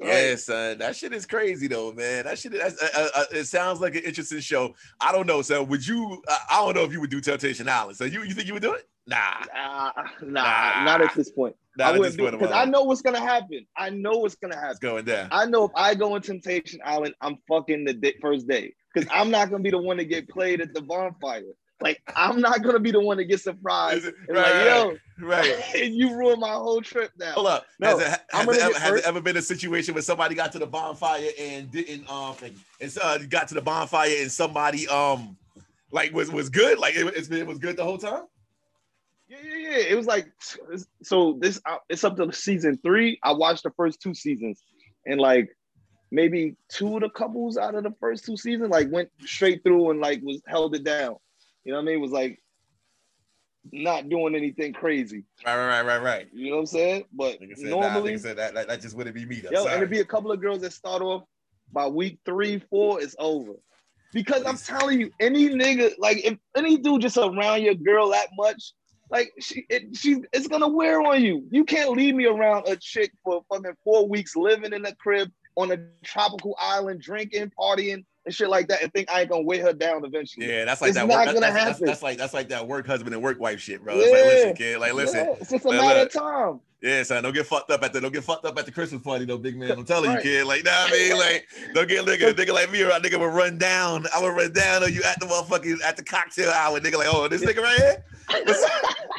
Yeah, 0.00 0.36
son, 0.36 0.78
that 0.78 0.96
shit 0.96 1.12
is 1.12 1.26
crazy 1.26 1.68
though, 1.68 1.92
man. 1.92 2.24
That 2.24 2.38
shit, 2.38 2.52
that's, 2.52 2.82
uh, 2.82 2.88
uh, 2.94 3.08
uh, 3.20 3.24
it 3.32 3.44
sounds 3.44 3.80
like 3.80 3.94
an 3.94 4.02
interesting 4.02 4.40
show. 4.40 4.74
I 5.00 5.12
don't 5.12 5.26
know, 5.26 5.42
son. 5.42 5.68
would 5.68 5.86
you? 5.86 6.22
Uh, 6.28 6.38
I 6.50 6.64
don't 6.64 6.74
know 6.74 6.84
if 6.84 6.92
you 6.92 7.00
would 7.00 7.10
do 7.10 7.20
Temptation 7.20 7.68
Island. 7.68 7.96
So 7.96 8.04
you, 8.04 8.22
you 8.22 8.34
think 8.34 8.46
you 8.46 8.54
would 8.54 8.62
do 8.62 8.74
it? 8.74 8.88
Nah, 9.06 9.44
nah, 9.54 9.92
nah, 10.22 10.42
nah. 10.42 10.84
not 10.84 11.00
at 11.00 11.14
this 11.14 11.30
point. 11.30 11.54
Not 11.78 11.94
I 11.94 11.98
wouldn't 11.98 12.16
because 12.16 12.52
I 12.52 12.64
know 12.64 12.82
what's 12.84 13.02
gonna 13.02 13.20
happen. 13.20 13.66
I 13.76 13.90
know 13.90 14.18
what's 14.18 14.34
gonna 14.34 14.56
happen. 14.56 14.70
It's 14.70 14.80
going 14.80 15.04
down. 15.04 15.28
I 15.30 15.44
know 15.46 15.64
if 15.64 15.72
I 15.74 15.94
go 15.94 16.16
in 16.16 16.22
Temptation 16.22 16.80
Island, 16.84 17.14
I'm 17.20 17.36
fucking 17.48 17.84
the 17.84 18.14
first 18.20 18.48
day 18.48 18.74
because 18.92 19.08
I'm 19.12 19.30
not 19.30 19.50
gonna 19.50 19.62
be 19.62 19.70
the 19.70 19.78
one 19.78 19.98
to 19.98 20.04
get 20.04 20.28
played 20.28 20.60
at 20.60 20.72
the 20.72 20.80
bonfire. 20.80 21.42
Like 21.80 22.00
I'm 22.14 22.40
not 22.40 22.62
gonna 22.62 22.78
be 22.78 22.90
the 22.90 23.00
one 23.00 23.18
to 23.18 23.24
get 23.24 23.40
surprised. 23.40 24.06
And 24.06 24.14
right, 24.30 24.54
like, 24.54 24.64
yo, 24.64 24.96
Right. 25.18 25.54
and 25.76 25.94
you 25.94 26.16
ruined 26.16 26.40
my 26.40 26.52
whole 26.52 26.80
trip 26.80 27.10
now. 27.18 27.32
Hold 27.32 27.46
up. 27.48 27.66
No, 27.78 27.98
has 27.98 28.00
it, 28.00 28.20
has, 28.30 28.48
it 28.48 28.62
ever, 28.62 28.78
has 28.78 28.94
it 28.94 29.04
ever 29.04 29.20
been 29.20 29.36
a 29.36 29.42
situation 29.42 29.92
where 29.94 30.02
somebody 30.02 30.34
got 30.34 30.52
to 30.52 30.58
the 30.58 30.66
bonfire 30.66 31.28
and 31.38 31.70
didn't 31.70 32.10
um 32.10 32.34
and 32.80 32.98
uh, 33.02 33.18
got 33.28 33.48
to 33.48 33.54
the 33.54 33.60
bonfire 33.60 34.10
and 34.20 34.32
somebody 34.32 34.88
um 34.88 35.36
like 35.92 36.12
was 36.12 36.30
was 36.30 36.48
good 36.48 36.78
like 36.78 36.94
it, 36.96 37.06
it's 37.14 37.28
been, 37.28 37.40
it 37.40 37.46
was 37.46 37.58
good 37.58 37.76
the 37.76 37.84
whole 37.84 37.98
time? 37.98 38.24
Yeah, 39.28 39.38
yeah, 39.44 39.68
yeah. 39.70 39.76
It 39.78 39.96
was 39.96 40.06
like 40.06 40.28
so. 41.02 41.36
This 41.40 41.60
uh, 41.66 41.78
it's 41.88 42.04
up 42.04 42.16
to 42.16 42.32
season 42.32 42.78
three. 42.82 43.18
I 43.24 43.32
watched 43.32 43.64
the 43.64 43.72
first 43.76 44.00
two 44.00 44.14
seasons, 44.14 44.62
and 45.04 45.20
like 45.20 45.48
maybe 46.12 46.54
two 46.70 46.94
of 46.94 47.02
the 47.02 47.10
couples 47.10 47.58
out 47.58 47.74
of 47.74 47.82
the 47.82 47.92
first 47.98 48.24
two 48.24 48.36
seasons 48.36 48.70
like 48.70 48.90
went 48.92 49.10
straight 49.20 49.62
through 49.64 49.90
and 49.90 50.00
like 50.00 50.20
was 50.22 50.40
held 50.46 50.76
it 50.76 50.84
down. 50.84 51.16
You 51.66 51.72
know 51.72 51.78
what 51.78 51.82
I 51.82 51.86
mean? 51.86 51.94
It 51.96 52.00
Was 52.00 52.12
like 52.12 52.40
not 53.72 54.08
doing 54.08 54.36
anything 54.36 54.72
crazy. 54.72 55.24
Right, 55.44 55.56
right, 55.56 55.82
right, 55.82 55.84
right, 55.84 56.02
right. 56.02 56.28
You 56.32 56.50
know 56.50 56.56
what 56.56 56.60
I'm 56.60 56.66
saying? 56.66 57.04
But 57.12 57.40
Like 57.40 57.50
I 57.50 57.54
said, 57.60 57.70
nah, 57.70 57.80
normally, 57.80 58.14
I 58.14 58.16
said, 58.18 58.38
that, 58.38 58.54
that, 58.54 58.68
that 58.68 58.80
just 58.80 58.96
wouldn't 58.96 59.16
be 59.16 59.26
me. 59.26 59.40
Though. 59.40 59.50
yo, 59.50 59.62
Sorry. 59.64 59.72
and 59.72 59.82
it'd 59.82 59.90
be 59.90 59.98
a 59.98 60.04
couple 60.04 60.30
of 60.30 60.40
girls 60.40 60.60
that 60.60 60.72
start 60.72 61.02
off 61.02 61.24
by 61.72 61.88
week 61.88 62.20
three, 62.24 62.60
four, 62.70 63.02
it's 63.02 63.16
over. 63.18 63.54
Because 64.12 64.44
I'm 64.46 64.56
telling 64.56 65.00
you, 65.00 65.10
any 65.18 65.48
nigga, 65.48 65.90
like 65.98 66.24
if 66.24 66.38
any 66.56 66.76
dude 66.76 67.02
just 67.02 67.16
around 67.16 67.62
your 67.62 67.74
girl 67.74 68.10
that 68.10 68.28
much, 68.36 68.72
like 69.10 69.32
she, 69.40 69.66
it, 69.68 69.96
she, 69.96 70.22
it's 70.32 70.46
gonna 70.46 70.68
wear 70.68 71.02
on 71.02 71.20
you. 71.20 71.48
You 71.50 71.64
can't 71.64 71.90
leave 71.90 72.14
me 72.14 72.26
around 72.26 72.68
a 72.68 72.76
chick 72.76 73.10
for 73.24 73.42
fucking 73.52 73.74
four 73.82 74.08
weeks, 74.08 74.36
living 74.36 74.72
in 74.72 74.86
a 74.86 74.94
crib 74.94 75.32
on 75.56 75.72
a 75.72 75.78
tropical 76.04 76.56
island, 76.60 77.00
drinking, 77.00 77.50
partying, 77.58 78.04
and 78.26 78.34
shit 78.34 78.50
like 78.50 78.68
that, 78.68 78.82
and 78.82 78.92
think 78.92 79.10
I 79.10 79.20
ain't 79.22 79.30
gonna 79.30 79.42
weigh 79.42 79.58
her 79.60 79.72
down 79.72 80.04
eventually. 80.04 80.46
Yeah, 80.48 80.64
that's 80.66 80.80
like 80.82 80.90
It's 80.90 80.98
that. 80.98 81.06
not 81.06 81.16
Work, 81.18 81.26
gonna 81.26 81.40
that's, 81.40 81.54
that's, 81.54 81.68
happen. 81.68 81.86
that's 81.86 82.02
like 82.02 82.18
that's 82.18 82.34
like 82.34 82.48
that 82.50 82.66
work 82.68 82.86
husband 82.86 83.14
and 83.14 83.22
work 83.22 83.40
wife 83.40 83.60
shit, 83.60 83.82
bro. 83.82 83.94
It's 83.96 84.10
like, 84.10 84.18
Yeah. 84.20 84.26
listen, 84.26 84.56
kid, 84.56 84.78
like 84.78 84.92
listen, 84.94 85.18
Yeah, 85.26 85.34
it's 85.40 85.50
just 85.50 85.64
a 85.64 85.70
matter 85.70 86.00
look. 86.00 86.14
of 86.14 86.22
time. 86.22 86.60
Yeah, 86.82 87.02
son, 87.04 87.22
don't 87.22 87.32
get 87.32 87.46
fucked 87.46 87.70
up 87.70 87.82
at 87.82 87.92
the 87.94 88.00
don't 88.00 88.12
get 88.12 88.22
fucked 88.22 88.44
up 88.44 88.58
at 88.58 88.66
the 88.66 88.70
Christmas 88.72 89.00
party 89.02 89.24
though, 89.24 89.38
big 89.38 89.56
man. 89.56 89.70
I'm 89.72 89.84
telling 89.86 90.10
Right. 90.10 90.24
you, 90.24 90.30
kid. 90.40 90.46
Like, 90.46 90.64
nah, 90.64 90.72
I 90.74 90.90
mean, 90.90 91.16
like, 91.18 91.46
don't 91.72 91.88
get 91.88 92.04
nigga, 92.04 92.32
nigga 92.34 92.52
like 92.52 92.70
me 92.70 92.82
or 92.82 92.90
a 92.90 93.00
nigga 93.00 93.18
will 93.18 93.28
run 93.28 93.56
down. 93.58 94.06
I 94.14 94.20
will 94.20 94.30
run 94.30 94.52
down 94.52 94.82
on 94.84 94.92
you 94.92 95.02
at 95.02 95.18
the 95.18 95.26
motherfucking 95.26 95.78
at 95.84 95.96
the 95.96 96.04
cocktail 96.04 96.50
hour, 96.50 96.78
nigga. 96.78 96.96
Like, 96.98 97.08
oh, 97.10 97.28
this 97.28 97.42
nigga 97.42 97.62
right 97.62 97.78
here, 97.78 98.04
this, 98.44 98.70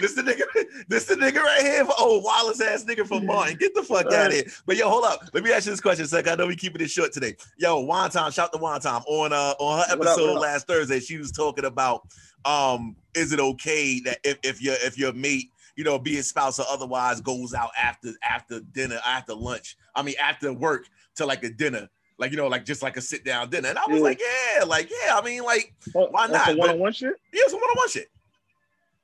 this 0.02 0.14
the 0.14 0.22
nigga, 0.24 0.66
this 0.88 1.06
the 1.06 1.16
nigga 1.16 1.38
right 1.42 1.62
here. 1.62 1.86
For, 1.86 1.94
Oh, 1.98 2.20
Wallace 2.20 2.62
ass 2.62 2.84
nigga 2.84 3.08
from 3.08 3.26
Martin. 3.26 3.58
Get 3.58 3.74
the 3.74 3.84
fuck 3.84 4.06
out 4.08 4.28
of 4.28 4.34
here. 4.34 4.44
But 4.66 4.78
yo, 4.78 4.90
hold 4.90 5.06
up. 5.06 5.22
Let 5.34 5.44
me 5.44 5.52
ask 5.52 5.66
you 5.66 5.72
this 5.72 5.82
question, 5.82 6.06
sec. 6.08 6.28
I 6.28 6.36
know 6.36 6.48
we 6.48 6.56
keeping 6.56 6.82
it 6.82 6.90
short 6.90 7.12
today. 7.14 7.36
Yo, 7.58 7.80
One 7.80 8.10
Time, 8.10 8.32
shout 8.32 8.52
to 8.54 8.60
One 8.60 8.80
Time 8.82 9.02
on 9.08 9.34
uh 9.34 9.54
on 9.60 9.80
her 9.90 9.98
What 9.98 10.08
up, 10.08 10.14
episode 10.14 10.28
what 10.30 10.36
up? 10.38 10.42
last 10.42 10.68
Thursday. 10.68 11.00
She 11.00 11.18
was 11.18 11.32
talking 11.32 11.66
about 11.66 12.08
um, 12.46 12.96
is 13.16 13.32
it 13.34 13.40
okay 13.40 14.00
that 14.02 14.20
if 14.24 14.38
if 14.44 14.62
your 14.62 14.76
if 14.82 14.98
your 14.98 15.14
mate 15.14 15.52
you 15.76 15.84
know, 15.84 16.00
be 16.00 16.18
it 16.18 16.24
spouse 16.24 16.58
or 16.60 16.66
otherwise, 16.72 17.22
goes 17.22 17.54
out 17.54 17.70
after 17.80 18.10
after 18.28 18.62
dinner, 18.72 19.00
after 19.06 19.36
lunch. 19.36 19.78
I 19.94 20.02
mean, 20.02 20.16
after 20.20 20.52
work 20.52 20.88
to 21.18 21.26
like 21.28 21.44
a 21.44 21.52
dinner, 21.52 21.88
like 22.18 22.32
you 22.32 22.38
know, 22.38 22.48
like 22.48 22.66
just 22.66 22.82
like 22.82 22.98
a 22.98 23.02
sit 23.02 23.24
down 23.24 23.52
dinner. 23.52 23.70
And 23.70 23.78
I 23.78 23.86
was 23.88 23.98
Yeah. 23.98 24.04
like, 24.04 24.20
yeah, 24.58 24.64
like 24.64 24.90
yeah. 24.90 25.16
I 25.16 25.22
mean, 25.24 25.44
like 25.44 25.76
Why 25.94 26.26
not? 26.26 26.48
some 26.48 26.58
one-on-one 26.58 26.94
shit? 26.94 27.14
yeah, 27.32 27.44
some 27.48 27.60
one 27.60 27.70
on 27.70 27.76
one 27.78 27.90
shit. 27.90 28.10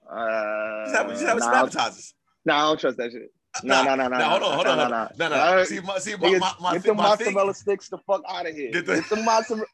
Uh, 0.10 0.86
Just 0.86 0.96
have, 0.96 1.10
just 1.10 1.24
have 1.26 1.38
nah, 1.40 1.44
some 1.46 1.54
I 1.54 1.58
don't- 1.58 1.68
appetizers. 1.76 2.14
nah, 2.46 2.58
I 2.58 2.62
don't 2.62 2.80
trust 2.80 2.98
that 2.98 3.12
shit. 3.12 3.32
No, 3.64 3.84
no, 3.84 3.96
no, 3.96 4.08
no. 4.08 4.18
Hold 4.18 4.44
on, 4.44 4.54
hold 4.56 4.68
on, 4.68 4.94
on. 4.94 5.10
No, 5.20 5.30
no. 5.30 5.64
See, 5.64 5.80
my, 5.80 6.00
see, 6.00 6.16
my, 6.16 6.28
Nigga, 6.28 6.40
my, 6.40 6.54
my, 6.60 6.74
get 6.74 6.84
the 6.84 6.94
my 6.96 7.16
thing- 7.16 7.28
mozzarella 7.34 7.54
sticks 7.54 7.88
the 7.90 8.00
fuck 8.00 8.22
out 8.28 8.48
of 8.48 8.56
here. 8.56 8.72
Get 8.72 8.86
Get 8.88 9.08
the- 9.10 9.16
the, 9.16 9.22
mozzarella 9.22 9.66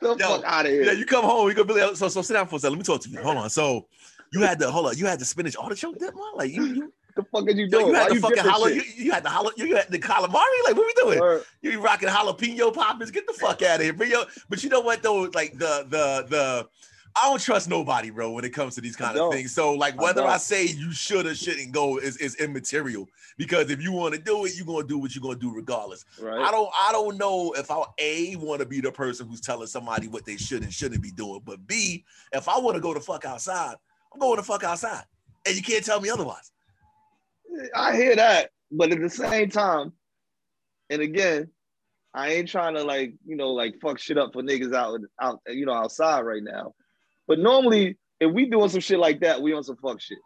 the 0.00 0.08
Yo, 0.08 0.26
fuck 0.26 0.44
out 0.44 0.66
of 0.66 0.72
here. 0.72 0.82
Yeah, 0.82 0.92
you 0.92 1.06
come 1.06 1.24
home, 1.24 1.48
you 1.48 1.54
gonna 1.54 1.72
be 1.72 1.80
like, 1.80 1.94
so 1.96 2.08
so 2.08 2.22
sit 2.22 2.34
down 2.34 2.48
for 2.48 2.56
a 2.56 2.58
second. 2.58 2.72
Let 2.72 2.78
me 2.78 2.84
talk 2.84 3.00
to 3.02 3.08
you. 3.08 3.20
Hold 3.22 3.36
on. 3.36 3.48
So 3.50 3.86
you 4.32 4.40
had 4.40 4.58
the 4.58 4.68
hold 4.70 4.86
on, 4.86 4.96
you 4.96 5.06
had 5.06 5.20
the 5.20 5.24
spinach 5.24 5.56
artichoke 5.56 5.98
dip, 6.00 6.14
man. 6.14 6.24
Like 6.34 6.50
you, 6.50 6.64
you, 6.64 6.92
the 7.14 7.22
fuck 7.22 7.46
are 7.46 7.50
you 7.52 7.66
yo, 7.70 7.78
you 7.86 7.92
had 7.94 8.02
Why 8.02 8.08
the 8.08 8.14
you 8.16 8.20
fucking 8.20 8.42
shit? 8.74 8.96
you, 8.98 9.04
you 9.04 9.12
had 9.12 9.22
the 9.22 9.28
jala, 9.28 9.52
you 9.56 9.76
had 9.76 9.88
the 9.90 9.98
calamari. 10.00 10.64
Like 10.64 10.74
what 10.76 10.86
we 10.86 10.94
doing? 11.00 11.20
Word. 11.20 11.44
You 11.60 11.80
rocking 11.80 12.08
jalapeno 12.08 12.74
poppers? 12.74 13.12
Get 13.12 13.28
the 13.28 13.34
fuck 13.34 13.62
out 13.62 13.80
of 13.80 13.82
here. 13.86 14.04
Yo, 14.04 14.24
but 14.48 14.64
you 14.64 14.70
know 14.70 14.80
what 14.80 15.00
though? 15.04 15.30
Like 15.32 15.52
the 15.52 15.86
the 15.88 16.26
the 16.28 16.68
I 17.14 17.28
don't 17.28 17.40
trust 17.40 17.68
nobody, 17.68 18.10
bro, 18.10 18.30
when 18.30 18.44
it 18.44 18.50
comes 18.50 18.74
to 18.76 18.80
these 18.80 18.96
kind 18.96 19.18
of 19.18 19.32
things. 19.32 19.54
So 19.54 19.74
like 19.74 20.00
whether 20.00 20.22
I, 20.22 20.30
don't. 20.30 20.40
say 20.40 20.66
you 20.66 20.92
should 20.92 21.26
or 21.26 21.34
shouldn't 21.34 21.72
go 21.72 21.98
is, 21.98 22.16
is 22.16 22.36
immaterial 22.36 23.06
because 23.36 23.70
if 23.70 23.82
you 23.82 23.92
want 23.92 24.14
to 24.14 24.20
do 24.20 24.44
it, 24.46 24.52
you're 24.56 24.66
gonna 24.66 24.86
do 24.86 24.98
what 24.98 25.14
you're 25.14 25.22
gonna 25.22 25.38
do 25.38 25.54
regardless. 25.54 26.04
Right. 26.20 26.40
I 26.40 26.50
don't 26.50 26.70
I 26.78 26.90
don't 26.92 27.18
know 27.18 27.52
if 27.52 27.70
I 27.70 27.82
a 27.98 28.36
want 28.36 28.60
to 28.60 28.66
be 28.66 28.80
the 28.80 28.92
person 28.92 29.28
who's 29.28 29.40
telling 29.40 29.66
somebody 29.66 30.08
what 30.08 30.24
they 30.24 30.36
should 30.36 30.62
and 30.62 30.72
shouldn't 30.72 31.02
be 31.02 31.10
doing, 31.10 31.42
but 31.44 31.66
B, 31.66 32.04
if 32.32 32.48
I 32.48 32.58
want 32.58 32.76
to 32.76 32.80
go 32.80 32.94
the 32.94 33.00
fuck 33.00 33.24
outside, 33.24 33.74
I'm 34.12 34.20
going 34.20 34.36
the 34.36 34.42
fuck 34.42 34.64
outside. 34.64 35.04
And 35.44 35.54
you 35.54 35.62
can't 35.62 35.84
tell 35.84 36.00
me 36.00 36.08
otherwise. 36.08 36.50
I 37.74 37.94
hear 37.94 38.16
that, 38.16 38.50
but 38.70 38.90
at 38.90 39.00
the 39.00 39.10
same 39.10 39.50
time, 39.50 39.92
and 40.88 41.02
again, 41.02 41.50
I 42.14 42.30
ain't 42.30 42.48
trying 42.48 42.74
to 42.74 42.84
like 42.84 43.14
you 43.26 43.36
know 43.36 43.50
like 43.50 43.80
fuck 43.80 43.98
shit 43.98 44.18
up 44.18 44.32
for 44.32 44.42
niggas 44.42 44.74
out 44.74 45.00
out 45.20 45.40
you 45.48 45.66
know 45.66 45.74
outside 45.74 46.22
right 46.22 46.42
now. 46.42 46.74
But 47.28 47.38
normally, 47.38 47.98
if 48.20 48.32
we 48.32 48.46
doing 48.46 48.68
some 48.68 48.80
shit 48.80 48.98
like 48.98 49.20
that, 49.20 49.40
we 49.40 49.52
on 49.52 49.64
some 49.64 49.76
fuck 49.76 50.00
shit. 50.00 50.18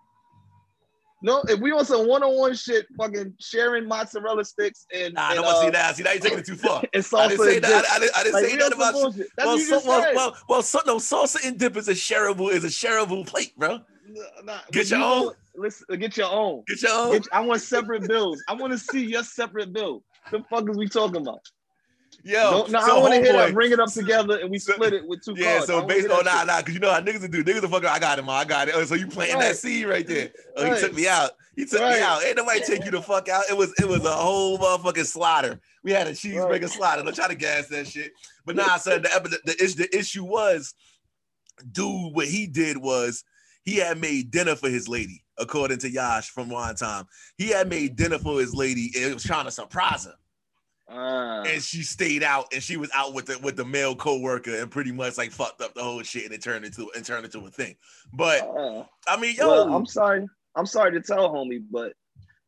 No, 1.22 1.42
if 1.48 1.58
we 1.60 1.72
on 1.72 1.84
some 1.84 2.06
one-on-one 2.06 2.54
shit, 2.54 2.86
fucking 2.96 3.34
sharing 3.40 3.88
mozzarella 3.88 4.44
sticks 4.44 4.86
and 4.94 5.14
Nah, 5.14 5.28
I 5.28 5.34
don't 5.34 5.44
want 5.44 5.56
to 5.56 5.60
uh, 5.60 5.64
see 5.64 5.70
that. 5.70 5.96
See, 5.96 6.02
now 6.02 6.12
you're 6.12 6.20
taking 6.20 6.38
it 6.40 6.46
too 6.46 6.56
far. 6.56 6.82
and 6.94 7.02
salsa 7.02 7.18
I 7.18 7.28
didn't 7.28 7.46
say 7.46 7.58
that. 7.60 7.84
I, 7.90 7.96
I 7.96 7.98
didn't, 7.98 8.16
I 8.16 8.22
didn't 8.22 8.34
Like, 8.34 8.44
say 8.44 8.52
we 8.52 8.58
nothing 8.58 8.72
on 8.74 8.88
about 8.88 8.92
bullshit. 8.92 9.26
That's 9.36 9.46
well, 9.46 9.58
so, 9.58 9.88
well, 9.88 10.14
well, 10.14 10.36
well, 10.48 10.62
so, 10.62 10.80
no, 10.86 10.96
salsa 10.96 11.44
and 11.46 11.58
dip 11.58 11.76
is 11.76 11.88
a 11.88 11.94
shareable 11.94 12.50
is 12.52 12.64
a 12.64 12.68
shareable 12.68 13.26
plate, 13.26 13.56
bro. 13.56 13.80
Nah, 14.44 14.58
Get 14.72 14.90
your 14.90 14.98
you 14.98 15.04
own. 15.04 15.32
Listen, 15.56 15.98
get 15.98 16.16
your 16.16 16.30
own. 16.30 16.62
Get 16.68 16.82
your 16.82 16.92
own. 16.92 17.12
Get- 17.12 17.28
I 17.32 17.40
want 17.40 17.62
separate 17.62 18.06
bills. 18.06 18.42
I 18.46 18.52
want 18.52 18.72
to 18.72 18.78
see 18.78 19.06
your 19.06 19.24
separate 19.24 19.72
bill. 19.72 20.04
The 20.30 20.44
fuck 20.50 20.68
is 20.68 20.76
we 20.76 20.86
talking 20.86 21.22
about? 21.22 21.40
Yo, 22.24 22.50
no, 22.50 22.66
no, 22.66 22.80
so 22.86 22.96
I 22.96 23.00
want 23.00 23.14
to 23.14 23.20
hear 23.20 23.32
that. 23.32 23.54
Bring 23.54 23.72
it 23.72 23.78
up 23.78 23.92
together 23.92 24.38
and 24.40 24.50
we 24.50 24.58
split 24.58 24.92
it 24.92 25.06
with 25.06 25.22
two 25.22 25.34
Yeah, 25.36 25.58
cards. 25.58 25.66
So 25.66 25.82
based 25.86 26.10
on 26.10 26.24
nah, 26.24 26.44
nah, 26.44 26.58
because 26.58 26.74
you 26.74 26.80
know 26.80 26.90
how 26.92 27.00
niggas 27.00 27.30
do. 27.30 27.44
Niggas 27.44 27.62
will 27.62 27.68
fuck. 27.68 27.84
I 27.84 27.98
got 27.98 28.18
him. 28.18 28.28
I 28.28 28.44
got 28.44 28.68
it. 28.68 28.74
Oh, 28.74 28.84
so 28.84 28.94
you 28.94 29.06
planting 29.06 29.36
Right. 29.36 29.48
that 29.48 29.56
seed 29.56 29.86
right 29.86 30.06
there? 30.06 30.30
Oh, 30.56 30.64
he 30.72 30.80
took 30.80 30.94
me 30.94 31.06
out. 31.06 31.30
He 31.54 31.64
took 31.64 31.80
me 31.80 32.00
out. 32.00 32.24
Ain't 32.24 32.36
nobody 32.36 32.60
take 32.60 32.84
you 32.84 32.90
the 32.90 33.00
fuck 33.00 33.28
out. 33.28 33.44
It 33.48 33.56
was 33.56 33.72
it 33.78 33.86
was 33.88 34.04
a 34.04 34.12
whole 34.12 34.58
motherfucking 34.58 35.06
slaughter. 35.06 35.60
We 35.84 35.92
had 35.92 36.08
a 36.08 36.12
cheeseburger 36.12 36.62
Right. 36.62 36.70
slaughter. 36.70 37.02
Don't 37.02 37.14
try 37.14 37.28
to 37.28 37.34
gas 37.34 37.68
that 37.68 37.86
shit. 37.86 38.12
But 38.44 38.56
nah, 38.56 38.76
son, 38.76 39.02
the, 39.02 39.38
the, 39.44 39.64
issue, 39.64 39.76
the 39.76 39.96
issue 39.96 40.24
was, 40.24 40.74
dude, 41.70 42.14
what 42.14 42.26
he 42.26 42.46
did 42.46 42.76
was 42.76 43.22
he 43.62 43.76
had 43.76 43.98
made 44.00 44.30
dinner 44.30 44.56
for 44.56 44.68
his 44.68 44.88
lady, 44.88 45.22
according 45.38 45.78
to 45.78 45.90
Yash 45.90 46.30
from 46.30 46.48
one 46.48 46.74
time. 46.74 47.06
He 47.38 47.48
had 47.48 47.68
made 47.68 47.96
dinner 47.96 48.18
for 48.18 48.40
his 48.40 48.54
lady 48.54 48.90
and 48.98 49.14
was 49.14 49.22
trying 49.24 49.44
to 49.44 49.50
surprise 49.50 50.04
her 50.04 50.14
Ah. 50.88 51.42
and 51.42 51.60
she 51.60 51.82
stayed 51.82 52.22
out 52.22 52.46
and 52.52 52.62
she 52.62 52.76
was 52.76 52.90
out 52.94 53.12
with 53.12 53.26
the 53.26 53.38
with 53.40 53.56
the 53.56 53.64
male 53.64 53.96
co-worker 53.96 54.54
and 54.60 54.70
pretty 54.70 54.92
much 54.92 55.18
like 55.18 55.32
fucked 55.32 55.60
up 55.60 55.74
the 55.74 55.82
whole 55.82 56.00
shit 56.02 56.24
and 56.24 56.32
it 56.32 56.40
turned 56.42 56.64
into 56.64 56.88
and 56.94 57.04
turned 57.04 57.24
into 57.24 57.40
a 57.44 57.50
thing. 57.50 57.74
But 58.12 58.42
Ah. 58.42 58.86
I 59.08 59.16
mean, 59.20 59.34
yo, 59.36 59.48
well, 59.48 59.74
I'm 59.74 59.86
sorry. 59.86 60.26
I'm 60.54 60.66
sorry 60.66 60.92
to 60.92 61.00
tell 61.00 61.28
homie, 61.28 61.62
but 61.70 61.92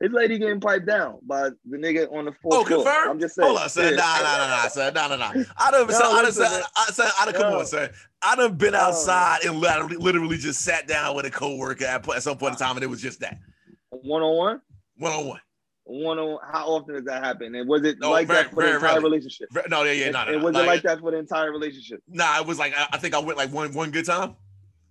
his 0.00 0.12
lady 0.12 0.38
getting 0.38 0.60
piped 0.60 0.86
down 0.86 1.18
by 1.26 1.50
the 1.68 1.76
nigga 1.76 2.10
on 2.12 2.26
the 2.26 2.32
fourth 2.32 2.70
oh, 2.70 2.82
floor. 2.82 2.88
I'm 2.88 3.18
just 3.18 3.34
saying. 3.34 3.48
Hold 3.48 3.60
on, 3.60 3.68
son. 3.68 3.84
Yeah. 3.84 3.90
Nah, 3.96 4.18
nah, 4.18 4.36
nah, 4.38 4.46
nah, 4.62 4.68
son. 4.68 4.94
Nah, 4.94 5.08
nah, 5.08 5.16
nah. 5.16 5.44
I 5.58 5.70
done, 5.72 5.88
son, 5.90 6.02
I 6.02 6.14
done, 6.14 6.24
listen, 6.24 6.44
son, 6.44 6.52
man. 6.52 7.10
I, 7.18 7.24
done, 7.24 7.34
come 7.34 7.52
Yo. 7.52 7.58
on, 7.58 7.66
son. 7.66 7.90
I 8.22 8.36
done 8.36 8.54
been 8.54 8.74
outside 8.76 9.40
and 9.44 9.58
literally, 9.58 9.96
literally 9.96 10.36
just 10.38 10.60
sat 10.60 10.86
down 10.86 11.16
with 11.16 11.26
a 11.26 11.30
co-worker 11.30 11.84
at, 11.84 12.08
at 12.08 12.22
some 12.22 12.38
point 12.38 12.52
in 12.52 12.58
time, 12.58 12.76
and 12.76 12.84
it 12.84 12.88
was 12.88 13.02
just 13.02 13.18
that 13.20 13.38
One 13.90 14.22
on 14.22 14.36
one. 14.36 14.60
one 14.98 15.12
on 15.12 15.26
one. 15.26 15.40
One 15.90 16.18
on. 16.18 16.38
How 16.52 16.66
often 16.66 16.94
does 16.96 17.04
that 17.04 17.24
happen? 17.24 17.54
And 17.54 17.66
was 17.66 17.82
it 17.82 17.96
No, 17.98 18.10
like 18.10 18.26
very- 18.26 18.42
that 18.42 18.50
for 18.50 18.56
very 18.56 18.70
the 18.72 18.76
entire 18.76 18.92
rarely. 18.94 19.04
relationship? 19.04 19.48
No, 19.70 19.84
yeah, 19.84 19.92
yeah, 19.92 20.10
no, 20.10 20.24
no. 20.24 20.32
and 20.32 20.38
no. 20.40 20.44
was 20.44 20.54
Like, 20.54 20.62
it 20.64 20.66
like 20.66 20.82
that 20.82 21.00
for 21.00 21.10
the 21.12 21.16
entire 21.16 21.50
relationship? 21.50 22.02
Nah, 22.08 22.40
it 22.40 22.46
was 22.46 22.58
like 22.58 22.74
I, 22.76 22.88
I 22.92 22.98
think 22.98 23.14
I 23.14 23.18
went 23.20 23.38
like 23.38 23.50
one 23.52 23.72
one 23.72 23.90
good 23.90 24.04
time. 24.04 24.36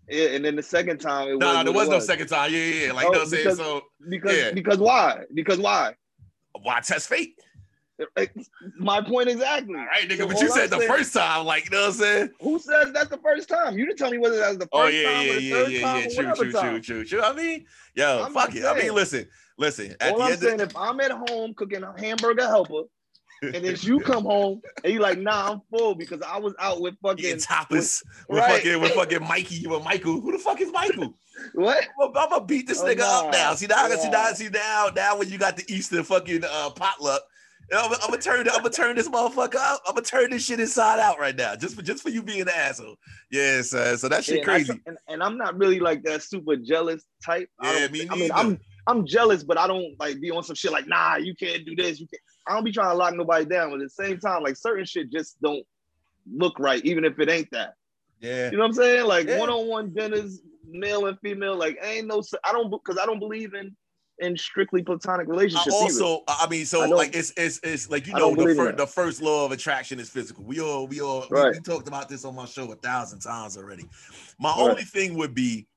Yeah, 0.09 0.29
and 0.29 0.43
then 0.43 0.55
the 0.55 0.63
second 0.63 0.99
time 0.99 1.27
it 1.27 1.37
No, 1.37 1.47
was 1.47 1.55
no, 1.57 1.63
there 1.65 1.73
what 1.73 1.87
was 1.87 1.89
no 1.89 1.99
second 1.99 2.27
time. 2.27 2.51
Yeah, 2.51 2.57
yeah, 2.59 2.85
yeah. 2.87 2.91
Like 2.93 3.05
Oh, 3.05 3.09
you 3.09 3.13
know 3.13 3.19
what 3.19 3.23
I'm 3.25 3.29
saying. 3.29 3.43
because- 3.43 3.57
So 3.59 3.81
because 4.09 4.37
Yeah. 4.37 4.51
because 4.53 4.77
why? 4.79 5.19
Because 5.35 5.59
why? 5.59 5.93
why 6.63 6.79
test 6.79 7.07
fate? 7.09 7.35
Eh, 8.15 8.25
my 8.77 9.01
point 9.01 9.27
exactly. 9.29 9.75
All 9.75 9.85
right, 9.85 10.07
nigga. 10.07 10.17
So 10.19 10.27
but 10.27 10.39
you 10.41 10.49
said 10.49 10.63
I'm 10.65 10.69
the 10.69 10.77
saying- 10.79 10.89
first 10.91 11.13
time, 11.13 11.45
like 11.45 11.65
you 11.65 11.71
know 11.71 11.81
what 11.81 11.87
I'm 11.87 11.93
saying. 11.93 12.29
Who 12.41 12.57
says 12.59 12.87
that's 12.93 13.09
the 13.09 13.17
first 13.17 13.49
time? 13.49 13.77
You 13.77 13.85
didn't 13.85 13.97
tell 13.99 14.09
me 14.11 14.17
whether 14.17 14.37
that 14.37 14.49
was 14.49 14.57
the 14.59 14.69
oh, 14.71 14.85
first 14.85 14.95
Oh 14.95 14.97
yeah, 14.99 15.11
time 15.11 15.25
yeah, 15.25 15.31
or 15.31 15.35
the 15.35 15.41
yeah, 15.41 15.53
third 15.55 15.71
yeah, 15.71 15.81
time 15.81 15.97
yeah. 15.99 16.05
or 16.05 16.09
True, 16.09 16.33
true, 16.35 16.51
time. 16.51 16.69
true, 16.69 16.81
true, 16.81 17.05
true. 17.05 17.21
I 17.21 17.33
mean, 17.33 17.65
yo, 17.95 18.23
I'm 18.23 18.33
fuck 18.33 18.55
it. 18.55 18.65
I 18.65 18.73
mean, 18.79 18.93
listen, 18.93 19.27
listen. 19.57 19.95
At 19.99 20.11
All 20.13 20.17
the 20.19 20.23
I'm 20.25 20.31
end, 20.33 20.41
saying, 20.41 20.61
of, 20.61 20.69
if 20.69 20.77
I'm 20.77 20.99
at 20.99 21.11
home 21.11 21.53
cooking 21.55 21.83
a 21.83 21.93
hamburger 21.99 22.47
helper, 22.47 22.83
and 23.41 23.53
then 23.63 23.75
you 23.81 23.99
come 24.11 24.23
home 24.23 24.61
and 24.83 24.91
you 24.93 24.99
like, 24.99 25.19
nah, 25.19 25.51
I'm 25.51 25.61
full 25.69 25.93
because 25.95 26.21
I 26.21 26.39
was 26.39 26.55
out 26.59 26.81
with 26.81 26.95
fucking 27.01 27.37
tapas 27.37 28.03
with 28.29 28.39
right. 28.39 28.51
fucking 28.63 28.81
with 28.81 28.91
fucking 28.95 29.21
Mikey 29.27 29.67
with 29.67 29.83
Michael. 29.83 30.19
Who 30.21 30.31
the 30.31 30.39
fuck 30.39 30.59
is 30.61 30.71
Michael? 30.71 31.13
what? 31.53 31.85
I'm 32.01 32.11
gonna 32.13 32.43
beat 32.45 32.67
this 32.67 32.81
Oh, 32.81 32.85
nigga 32.85 32.99
nah. 32.99 33.19
up 33.27 33.31
now. 33.33 33.53
See 33.53 33.67
now, 33.67 33.87
see 33.89 34.09
now, 34.09 34.31
see 34.33 34.49
now, 34.49 34.89
now 34.95 35.17
when 35.17 35.29
you 35.29 35.37
got 35.37 35.55
the 35.57 35.65
Easter 35.71 36.03
fucking 36.03 36.43
uh, 36.49 36.71
potluck, 36.71 37.21
I'm, 37.71 37.91
I'm 37.93 37.99
gonna 38.09 38.17
turn. 38.17 38.47
I'm 38.49 38.57
gonna 38.57 38.69
turn 38.69 38.95
this 38.95 39.09
motherfucker 39.09 39.57
out. 39.57 39.81
I'm 39.87 39.93
gonna 39.93 40.01
turn 40.05 40.31
this 40.31 40.45
shit 40.45 40.59
inside 40.59 40.99
out 40.99 41.19
right 41.19 41.35
now, 41.35 41.55
just 41.55 41.75
for 41.75 41.81
just 41.81 42.01
for 42.01 42.09
you 42.09 42.23
being 42.23 42.41
an 42.41 42.49
asshole. 42.49 42.95
Yeah, 43.29 43.59
uh, 43.59 43.97
so 43.97 44.07
that 44.09 44.23
shit 44.23 44.35
Yeah, 44.35 44.39
and, 44.39 44.45
crazy. 44.45 44.71
I, 44.73 44.79
and, 44.87 44.97
and 45.09 45.21
I'm 45.23 45.37
not 45.37 45.57
really 45.57 45.79
like 45.79 46.01
that 46.03 46.23
super 46.23 46.55
jealous 46.55 47.03
type. 47.23 47.49
I 47.59 47.73
Yeah, 47.73 47.79
don't 47.81 47.91
me 47.91 47.99
thi- 47.99 48.07
I 48.09 48.15
mean, 48.15 48.19
neither. 48.29 48.33
I'm 48.33 48.59
I'm 48.87 49.05
jealous, 49.05 49.43
but 49.43 49.57
I 49.59 49.67
don't 49.67 49.95
like 49.99 50.19
be 50.21 50.31
on 50.31 50.43
some 50.43 50.55
shit 50.55 50.71
like, 50.71 50.87
nah, 50.87 51.17
you 51.17 51.35
can't 51.35 51.65
do 51.65 51.75
this. 51.75 51.99
You 51.99 52.07
can't. 52.07 52.21
I 52.47 52.53
don't 52.53 52.63
be 52.63 52.71
trying 52.71 52.91
to 52.91 52.95
lock 52.95 53.13
nobody 53.13 53.45
down, 53.45 53.71
but 53.71 53.81
at 53.81 53.87
the 53.87 53.89
same 54.05 54.19
time, 54.19 54.41
like 54.43 54.55
certain 54.55 54.85
shit 54.85 55.11
just 55.11 55.35
don't 55.41 55.63
look 56.33 56.57
right, 56.59 56.83
even 56.85 57.03
if 57.03 57.19
it 57.19 57.29
ain't 57.29 57.51
that. 57.51 57.73
yeah, 58.21 58.49
You 58.49 58.57
know 58.57 58.63
what 58.63 58.67
I'm 58.69 58.73
saying? 58.73 59.05
Like 59.05 59.27
Yeah. 59.27 59.37
one-on-one 59.37 59.93
dinners, 59.93 60.41
male 60.65 61.05
and 61.07 61.19
female. 61.19 61.57
Like 61.57 61.77
ain't 61.83 62.07
no. 62.07 62.23
I 62.45 62.53
don't 62.53 62.71
because 62.71 62.97
I 62.97 63.05
don't 63.05 63.19
believe 63.19 63.53
in 63.53 63.75
in 64.19 64.35
strictly 64.35 64.81
platonic 64.81 65.27
I 65.27 65.29
relationships. 65.29 65.75
either. 65.75 66.03
also, 66.03 66.23
I 66.27 66.47
mean, 66.49 66.65
so 66.65 66.81
I 66.81 66.85
like 66.87 67.13
it's 67.15 67.33
it's 67.37 67.59
it's 67.63 67.89
like 67.89 68.07
you 68.07 68.13
know 68.13 68.33
the 68.35 68.55
first 68.55 68.77
the 68.77 68.87
first 68.87 69.21
law 69.21 69.45
of 69.45 69.51
attraction 69.51 69.99
is 69.99 70.09
physical. 70.09 70.43
We 70.45 70.59
all 70.61 70.87
we 70.87 71.01
all 71.01 71.27
we- 71.29 71.41
we, 71.51 71.59
talked 71.59 71.87
about 71.87 72.07
this 72.09 72.23
on 72.25 72.33
my 72.35 72.45
show 72.45 72.71
a 72.71 72.75
thousand 72.75 73.19
times 73.19 73.57
already. 73.57 73.85
My 74.39 74.49
Right. 74.49 74.59
only 74.69 74.83
thing 74.83 75.15
would 75.15 75.35
be, 75.35 75.67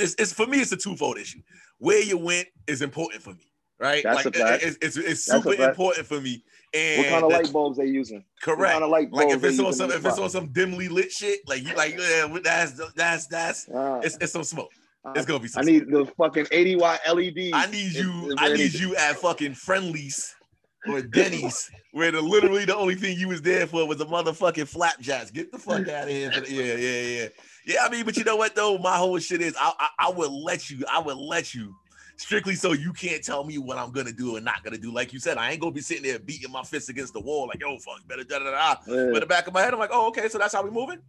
it's, 0.00 0.14
it's 0.18 0.32
for 0.32 0.46
me, 0.46 0.58
it's 0.60 0.72
a 0.72 0.76
twofold 0.76 1.18
issue. 1.18 1.40
Where 1.78 2.02
you 2.02 2.18
went 2.18 2.48
is 2.66 2.82
important 2.82 3.22
for 3.22 3.30
me, 3.34 3.50
right? 3.78 4.02
That's 4.02 4.24
like 4.24 4.34
a 4.34 4.38
fact. 4.38 4.62
it's 4.64 4.78
it's, 4.80 4.96
it's 4.96 5.24
super 5.24 5.52
important 5.54 6.06
for 6.06 6.20
me. 6.20 6.42
And 6.74 6.98
what 6.98 7.08
kind 7.10 7.24
of 7.24 7.30
light 7.32 7.52
bulbs 7.52 7.78
they 7.78 7.86
using? 7.86 8.24
Correct. 8.42 8.58
What 8.60 8.70
kind 8.72 8.84
of 8.84 8.90
light 8.90 9.10
bulbs 9.10 9.26
Like 9.26 9.36
if 9.36 9.44
it's 9.44 9.60
on 9.60 9.72
some 9.72 9.90
if 9.90 10.04
it's 10.04 10.18
on 10.18 10.30
some 10.30 10.48
dimly 10.52 10.88
lit 10.88 11.12
shit, 11.12 11.40
like 11.46 11.62
you 11.66 11.74
like 11.74 11.98
yeah, 11.98 12.26
that's 12.42 12.80
that's 12.94 13.26
that's 13.26 13.68
Ah, 13.74 14.00
it's, 14.00 14.16
it's 14.20 14.32
some 14.32 14.44
smoke. 14.44 14.70
ah, 15.04 15.12
It's 15.14 15.26
gonna 15.26 15.38
be 15.40 15.48
some 15.48 15.62
I 15.62 15.64
need 15.64 15.86
the 15.90 16.06
fucking 16.18 16.46
80 16.50 16.76
watt 16.76 17.00
LEDs. 17.06 17.50
I 17.52 17.66
need 17.70 17.92
you. 17.92 18.34
I 18.38 18.48
need 18.48 18.60
anything. 18.60 18.80
you 18.80 18.96
at 18.96 19.16
fucking 19.16 19.54
Friendly's 19.54 20.34
or 20.88 21.02
Denny's, 21.02 21.68
where 21.92 22.12
the 22.12 22.20
literally 22.22 22.64
the 22.64 22.76
only 22.76 22.94
thing 22.94 23.18
you 23.18 23.28
was 23.28 23.42
there 23.42 23.66
for 23.66 23.86
was 23.88 24.00
a 24.00 24.04
motherfucking 24.04 24.68
flapjacks. 24.68 25.30
Get 25.32 25.50
the 25.50 25.58
fuck 25.58 25.88
out 25.88 26.04
of 26.04 26.08
here! 26.08 26.30
The, 26.30 26.50
yeah, 26.52 26.74
yeah, 26.74 27.22
yeah, 27.22 27.28
yeah. 27.66 27.84
I 27.84 27.90
mean, 27.90 28.04
but 28.04 28.16
you 28.16 28.24
know 28.24 28.36
what 28.36 28.54
though? 28.54 28.78
My 28.78 28.96
whole 28.96 29.18
shit 29.18 29.40
is 29.40 29.54
I, 29.58 29.72
I 29.78 30.06
I 30.06 30.10
would 30.10 30.30
let 30.30 30.70
you. 30.70 30.84
I 30.90 31.00
would 31.00 31.16
let 31.16 31.54
you. 31.54 31.74
Strictly 32.18 32.54
so 32.54 32.72
you 32.72 32.94
can't 32.94 33.22
tell 33.22 33.44
me 33.44 33.58
what 33.58 33.76
I'm 33.76 33.92
gonna 33.92 34.12
do 34.12 34.36
and 34.36 34.44
not 34.44 34.64
gonna 34.64 34.78
do. 34.78 34.90
Like 34.90 35.12
you 35.12 35.20
said, 35.20 35.36
I 35.36 35.50
ain't 35.50 35.60
gonna 35.60 35.72
be 35.72 35.82
sitting 35.82 36.02
there 36.02 36.18
beating 36.18 36.50
my 36.50 36.62
fist 36.62 36.88
against 36.88 37.12
the 37.12 37.20
wall 37.20 37.46
like, 37.48 37.60
yo, 37.60 37.76
fuck, 37.78 38.06
better 38.08 38.24
da 38.24 38.38
da 38.38 38.50
da. 38.50 38.80
Yeah. 38.86 39.10
But 39.12 39.20
the 39.20 39.26
back 39.26 39.46
of 39.46 39.52
my 39.52 39.60
head, 39.60 39.74
I'm 39.74 39.78
like, 39.78 39.90
oh, 39.92 40.08
okay, 40.08 40.28
so 40.28 40.38
that's 40.38 40.54
how 40.54 40.62
we 40.62 40.70
moving. 40.70 41.00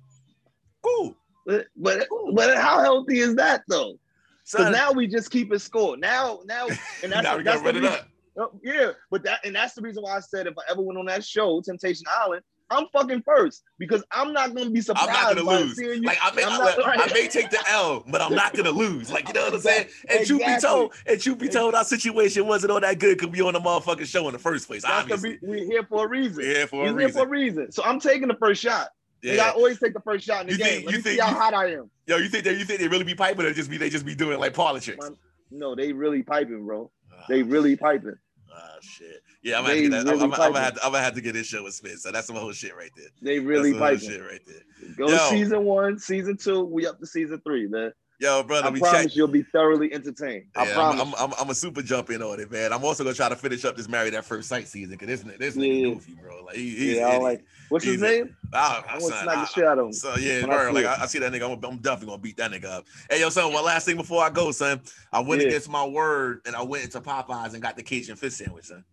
Cool. 0.82 1.16
But, 1.46 1.68
but 1.78 2.08
but 2.34 2.58
how 2.58 2.82
healthy 2.82 3.20
is 3.20 3.36
that 3.36 3.64
though? 3.70 3.98
So 4.44 4.70
now 4.70 4.92
we 4.92 5.08
just 5.08 5.32
keep 5.32 5.54
it 5.54 5.60
score. 5.60 5.96
Now 5.96 6.42
now 6.46 6.68
and 6.68 6.78
that's, 7.12 7.24
now 7.24 7.38
we 7.38 7.44
that's 7.44 7.62
run 7.62 7.78
it 7.78 7.86
up. 7.86 8.08
Oh, 8.40 8.52
yeah, 8.62 8.92
but 9.10 9.24
that 9.24 9.40
and 9.46 9.56
that's 9.56 9.74
the 9.74 9.82
reason 9.82 10.04
why 10.04 10.18
I 10.18 10.20
said 10.20 10.46
if 10.46 10.58
I 10.58 10.72
ever 10.72 10.82
went 10.82 11.00
on 11.00 11.06
that 11.06 11.24
show, 11.24 11.62
Temptation 11.62 12.06
Island, 12.22 12.44
I'm 12.70 12.88
fucking 12.92 13.22
first 13.22 13.64
because 13.80 14.04
I'm 14.12 14.34
not 14.34 14.54
gonna 14.54 14.70
be 14.70 14.82
surprised. 14.82 15.10
I'm 15.10 15.36
not 15.38 15.46
gonna 15.46 15.60
lose. 15.62 15.78
you. 15.78 16.02
Like 16.02 16.18
I 16.22 16.36
may, 16.36 16.44
I, 16.44 16.58
not- 16.58 17.00
I 17.10 17.14
may 17.14 17.28
take 17.28 17.50
the 17.50 17.64
L, 17.70 18.04
but 18.08 18.22
I'm 18.22 18.34
not 18.36 18.54
gonna 18.54 18.72
lose. 18.72 19.10
Like 19.12 19.28
you 19.28 19.34
know 19.34 19.46
what 19.46 19.54
I'm 19.54 19.60
saying? 19.62 19.88
And 20.10 20.26
truth 20.28 20.46
be 20.46 20.58
told, 20.60 20.94
and 21.06 21.22
truth 21.22 21.38
be 21.40 21.48
told, 21.48 21.76
our 21.76 21.84
situation 21.86 22.46
wasn't 22.46 22.72
all 22.72 22.80
that 22.82 23.00
good. 23.00 23.20
Could 23.20 23.32
be 23.32 23.42
on 23.42 23.54
the 23.54 23.60
motherfucking 23.62 24.06
show 24.06 24.28
in 24.28 24.34
the 24.34 24.40
first 24.40 24.68
place. 24.68 24.84
That's 24.84 25.04
Obviously, 25.04 25.32
re- 25.32 25.40
we're 25.42 25.66
here 25.66 25.84
for 25.84 26.06
a 26.06 26.10
reason. 26.10 26.38
we're 26.38 26.56
here 26.56 26.68
for 26.68 26.80
We're 26.84 26.98
a 26.98 27.00
here 27.00 27.10
for 27.10 27.24
a 27.26 27.28
reason. 27.30 27.58
reason. 27.60 27.72
So 27.72 27.84
I'm 27.84 28.00
taking 28.00 28.28
the 28.28 28.36
first 28.36 28.62
shot. 28.62 28.90
Nigga, 29.24 29.40
I 29.40 29.50
always 29.50 29.80
take 29.80 29.94
the 29.94 30.00
first 30.02 30.26
shot 30.26 30.42
in 30.42 30.48
the 30.48 30.54
You 30.54 30.58
game. 30.60 30.68
think- 30.68 30.86
Let 30.86 30.92
you 30.92 30.98
me 31.00 31.04
think 31.04 31.22
see 31.22 31.26
how 31.28 31.34
hot 31.34 31.54
I 31.54 31.74
am. 31.74 31.90
Yo, 32.06 32.18
you 32.18 32.28
think 32.30 32.44
they 32.44 32.54
you 32.58 32.66
think 32.66 32.80
they 32.80 32.88
really 32.88 33.04
be 33.04 33.16
piping 33.16 33.46
or 33.46 33.54
just 33.54 33.70
be 33.70 33.78
they 33.78 33.90
just 33.90 34.06
be 34.06 34.14
doing 34.16 34.40
like 34.40 34.54
politics? 34.54 35.10
No, 35.52 35.74
they 35.76 35.92
really 35.94 36.22
piping, 36.24 36.66
bro. 36.66 36.92
Ah, 37.14 37.26
They 37.30 37.42
really 37.44 37.76
piping. 37.76 38.16
ah, 38.54 38.76
shit. 38.82 39.22
Yeah, 39.48 39.60
I'm 39.60 39.64
gonna, 39.64 39.76
have 39.76 39.84
to 39.84 39.90
get 39.90 39.92
that. 39.92 40.12
really 40.12 40.24
I'm, 40.24 40.34
I'm, 40.34 40.42
I'm, 40.42 40.52
gonna 40.52 40.60
have 40.60 40.74
to, 40.74 40.86
I'm 40.86 40.92
gonna 40.92 41.04
have 41.06 41.14
to 41.16 41.22
get 41.22 41.34
this 41.34 41.48
show 41.48 41.64
with 41.64 41.74
Smith. 41.74 42.00
So 42.00 42.12
that's 42.12 42.28
some 42.28 42.36
whole 42.36 42.52
shit 42.52 42.76
right 42.76 42.92
there. 42.98 43.08
They 43.22 43.40
really 43.40 43.72
whole 43.72 43.96
shit 43.96 44.22
right 44.22 44.42
there. 44.46 44.96
Go 44.98 45.08
Yo. 45.08 45.18
season 45.30 45.64
one, 45.64 45.98
season 46.00 46.36
two. 46.36 46.66
We 46.66 46.86
up 46.86 47.00
to 47.00 47.06
season 47.06 47.40
three, 47.46 47.66
man. 47.68 47.94
Yo, 48.20 48.44
brother, 48.44 48.68
I 48.68 48.72
we 48.72 48.80
promise 48.80 49.04
check. 49.04 49.16
you'll 49.16 49.28
be 49.28 49.44
thoroughly 49.44 49.94
entertained. 49.94 50.48
I 50.56 50.66
Yeah, 50.66 50.74
promise. 50.74 51.02
I'm, 51.02 51.14
I'm, 51.18 51.34
I'm, 51.40 51.50
a 51.52 51.54
super 51.54 51.84
jump 51.84 52.10
in 52.10 52.24
on 52.24 52.40
it, 52.40 52.52
man. 52.52 52.74
I'm 52.74 52.84
also 52.84 53.04
gonna 53.04 53.16
try 53.16 53.30
to 53.30 53.36
finish 53.36 53.64
up 53.64 53.78
this 53.78 53.88
married 53.88 54.16
at 54.16 54.26
first 54.26 54.50
sight 54.50 54.68
season 54.68 54.98
because 54.98 55.24
this 55.24 55.38
this 55.38 55.56
nigga 55.56 55.82
Yeah. 55.82 55.94
goofy, 55.94 56.16
bro. 56.20 56.44
Like 56.44 56.56
he, 56.56 56.70
he's 56.72 56.98
yeah, 56.98 57.08
I 57.08 57.18
like. 57.18 57.46
What's 57.70 57.86
his 57.86 57.94
He's 57.94 58.02
a- 58.02 58.06
name? 58.06 58.36
Ah, 58.54 58.84
I 58.88 58.94
want 58.94 59.04
son, 59.04 59.12
to 59.12 59.20
smack 59.20 59.36
the 59.48 59.54
shit 59.54 59.64
out 59.66 59.78
of 59.78 59.86
him. 59.86 59.94
So 59.94 60.18
yeah, 60.18 60.42
I 60.44 60.46
bro, 60.48 60.72
like. 60.72 60.86
I, 60.86 61.04
I 61.04 61.06
see 61.06 61.20
that 61.20 61.32
nigga, 61.32 61.46
I'm, 61.46 61.64
I'm 61.64 61.78
definitely 61.78 62.08
gonna 62.08 62.22
beat 62.22 62.38
that 62.38 62.52
nigga 62.52 62.66
up. 62.66 62.86
Hey, 63.10 63.20
yo, 63.22 63.30
son, 63.30 63.54
one 63.54 63.64
last 63.64 63.86
thing 63.86 63.98
before 63.98 64.24
I 64.24 64.30
go, 64.30 64.52
son. 64.52 64.82
I 65.14 65.20
went 65.20 65.42
Yeah. 65.42 65.50
against 65.50 65.70
my 65.70 65.86
word 65.86 66.42
and 66.46 66.56
I 66.56 66.64
went 66.64 66.86
into 66.86 67.00
Popeyes 67.00 67.54
and 67.54 67.62
got 67.62 67.78
the 67.78 67.84
Cajun 67.84 68.16
fish 68.16 68.34
sandwich, 68.34 68.66
son. 68.66 68.84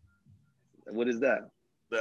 What 0.87 1.09
is 1.09 1.21
that? 1.21 1.51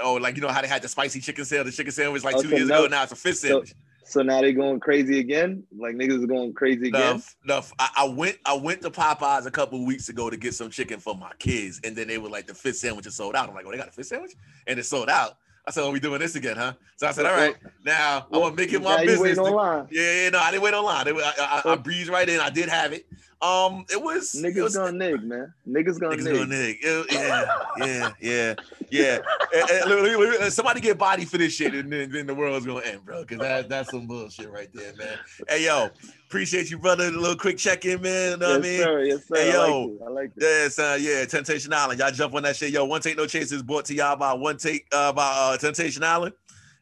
Oh, 0.02 0.16
like 0.16 0.36
you 0.36 0.42
know 0.42 0.48
how 0.50 0.62
they 0.62 0.68
had 0.68 0.82
the 0.82 0.88
spicy 0.88 1.20
chicken 1.20 1.46
sandwich, 1.46 1.74
the 1.76 1.78
chicken 1.78 1.92
sandwich 1.92 2.24
like 2.24 2.36
Oh, 2.38 2.42
two 2.42 2.50
so 2.50 2.56
years 2.56 2.68
now- 2.70 2.80
ago. 2.80 2.88
Now 2.88 3.04
it's 3.04 3.12
a 3.12 3.16
fish 3.16 3.38
sandwich. 3.40 3.74
So 4.06 4.22
now 4.22 4.42
they're 4.42 4.52
going 4.52 4.82
crazy 4.82 5.20
again? 5.20 5.64
Like 5.76 5.96
niggas 5.96 6.22
are 6.24 6.28
going 6.28 6.54
crazy 6.54 6.90
again? 6.90 7.24
no, 7.46 7.60
f- 7.60 7.72
I, 7.80 7.90
I 8.00 8.06
went 8.10 8.38
I 8.46 8.54
went 8.54 8.82
to 8.82 8.90
Popeyes 8.92 9.46
a 9.46 9.52
couple 9.52 9.86
weeks 9.86 10.10
ago 10.10 10.30
to 10.30 10.36
get 10.36 10.54
some 10.54 10.70
chicken 10.70 11.00
for 11.00 11.16
my 11.16 11.32
kids, 11.40 11.80
and 11.86 11.96
then 11.96 12.08
they 12.10 12.18
were 12.18 12.28
like 12.30 12.46
the 12.46 12.54
fish 12.54 12.78
sandwich 12.78 13.08
is 13.08 13.16
sold 13.16 13.34
out. 13.36 13.48
I'm 13.48 13.56
like, 13.56 13.66
oh, 13.66 13.72
they 13.72 13.78
got 13.78 13.88
a 13.88 13.92
fish 13.92 14.08
sandwich, 14.08 14.34
and 14.68 14.78
it's 14.78 14.90
sold 14.90 15.10
out. 15.10 15.38
I 15.66 15.72
said, 15.72 15.84
oh, 15.84 15.92
we 15.92 16.02
doing 16.02 16.20
this 16.20 16.36
again, 16.36 16.58
huh? 16.58 16.74
So 16.98 17.08
I 17.08 17.12
said, 17.14 17.26
all 17.26 17.34
right, 17.34 17.56
now 17.86 18.28
I'm 18.30 18.42
gonna 18.42 18.54
make 18.54 18.74
it 18.74 18.82
my 18.82 19.02
you 19.04 19.08
business. 19.08 19.38
to-. 19.38 19.88
Yeah, 19.92 20.24
yeah, 20.24 20.30
no, 20.32 20.40
I 20.40 20.52
didn't 20.52 20.64
wait 20.64 20.74
online. 20.74 21.08
I, 21.08 21.12
I, 21.12 21.34
I 21.60 21.62
Oh. 21.64 21.76
breezed 21.78 22.10
right 22.10 22.28
in. 22.28 22.42
I 22.42 22.50
did 22.50 22.68
have 22.68 22.92
it. 22.92 23.06
Um, 23.44 23.86
it 23.92 24.02
was 24.02 24.34
it 24.36 24.46
Niggas 24.46 24.64
was, 24.64 24.78
gonna 24.78 24.94
nig, 24.94 25.22
man. 25.22 25.54
Niggas 25.68 26.00
gonna 26.00 26.16
niggas 26.16 26.24
nig. 26.24 26.34
gonna 26.34 26.46
nig. 26.46 26.78
It- 26.82 27.12
yeah, 27.12 27.46
yeah, 27.78 28.12
yeah, 28.22 28.56
yeah. 28.90 29.18
Eh, 29.54 29.66
eh, 29.70 29.84
look, 29.86 30.02
look, 30.04 30.18
look, 30.18 30.40
look, 30.40 30.52
Somebody 30.52 30.80
get 30.80 30.98
body 30.98 31.26
for 31.26 31.38
this 31.38 31.54
shit, 31.54 31.74
and 31.74 31.92
then, 31.92 32.10
then 32.10 32.26
the 32.26 32.34
world's 32.34 32.66
gonna 32.66 32.86
end, 32.86 33.04
bro. 33.04 33.22
Because 33.22 33.40
that, 33.40 33.68
that's 33.68 33.92
some 33.92 34.08
bullshit 34.08 34.50
right 34.50 34.70
there, 34.74 34.94
man. 34.96 35.18
Hey, 35.50 35.66
yo, 35.66 35.90
appreciate 36.28 36.72
you, 36.72 36.78
brother. 36.78 37.08
A 37.08 37.12
little 37.12 37.36
quick 37.36 37.58
check 37.58 37.84
in, 37.84 38.02
man. 38.02 38.32
You 38.32 38.38
know 38.38 38.50
what 38.52 38.60
I 38.60 38.62
mean? 38.62 38.80
sir. 38.80 39.04
Yes, 39.04 39.26
sir. 39.28 39.36
Hey, 39.36 39.52
I 39.52 39.54
yo. 39.54 39.82
like 39.82 39.92
it. 39.92 40.02
I 40.06 40.10
like 40.10 40.32
it. 40.38 40.44
Yeah, 40.64 40.70
son, 40.70 41.04
yeah, 41.04 41.26
Temptation 41.26 41.74
Island. 41.74 42.00
Y'all 42.00 42.12
jump 42.12 42.36
on 42.36 42.44
that 42.44 42.56
shit. 42.56 42.72
Yo, 42.72 42.86
One 42.86 43.02
Take 43.02 43.18
No 43.18 43.28
Chase 43.28 43.52
is 43.52 43.62
brought 43.62 43.84
to 43.86 43.94
y'all 43.94 44.16
by 44.16 44.32
One 44.32 44.56
Take 44.58 44.88
uh 44.94 45.12
by 45.12 45.28
uh 45.28 45.58
Temptation 45.58 46.04
Island. 46.04 46.34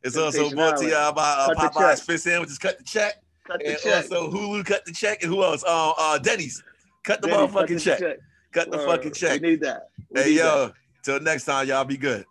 It's 0.04 0.16
also 0.16 0.50
Temptation 0.50 0.58
brought 0.58 0.78
to 0.78 0.88
y'all 0.88 1.12
by 1.12 1.24
uh, 1.24 1.56
Popeye's. 1.56 2.02
Fish 2.02 2.22
Sandwiches. 2.22 2.60
Cut 2.60 2.78
the 2.78 2.84
check. 2.84 3.16
Cut 3.52 3.60
the 3.60 3.72
And 3.72 3.80
check. 3.80 3.96
also 4.12 4.32
Hulu 4.32 4.66
cut 4.66 4.86
the 4.86 4.92
check. 4.94 5.24
And 5.24 5.32
who 5.32 5.44
else? 5.44 5.64
Uh, 5.64 5.92
uh 5.98 6.18
Denny's. 6.18 6.64
Cut 7.04 7.22
the 7.22 7.28
Denny's, 7.28 7.52
cut 7.52 7.68
motherfucking 7.68 7.74
the 7.76 7.80
check. 7.80 8.20
Cut 8.54 8.72
the 8.72 8.78
Word. 8.78 8.86
fucking 8.88 9.12
check. 9.14 9.42
We 9.42 9.50
need 9.50 9.62
that. 9.62 9.90
We 10.10 10.22
Hey 10.22 10.30
need 10.30 10.38
yo, 10.38 10.68
that. 10.68 10.74
till 11.04 11.20
next 11.20 11.46
time, 11.46 11.68
y'all 11.68 11.84
be 11.86 11.98
good. 11.98 12.26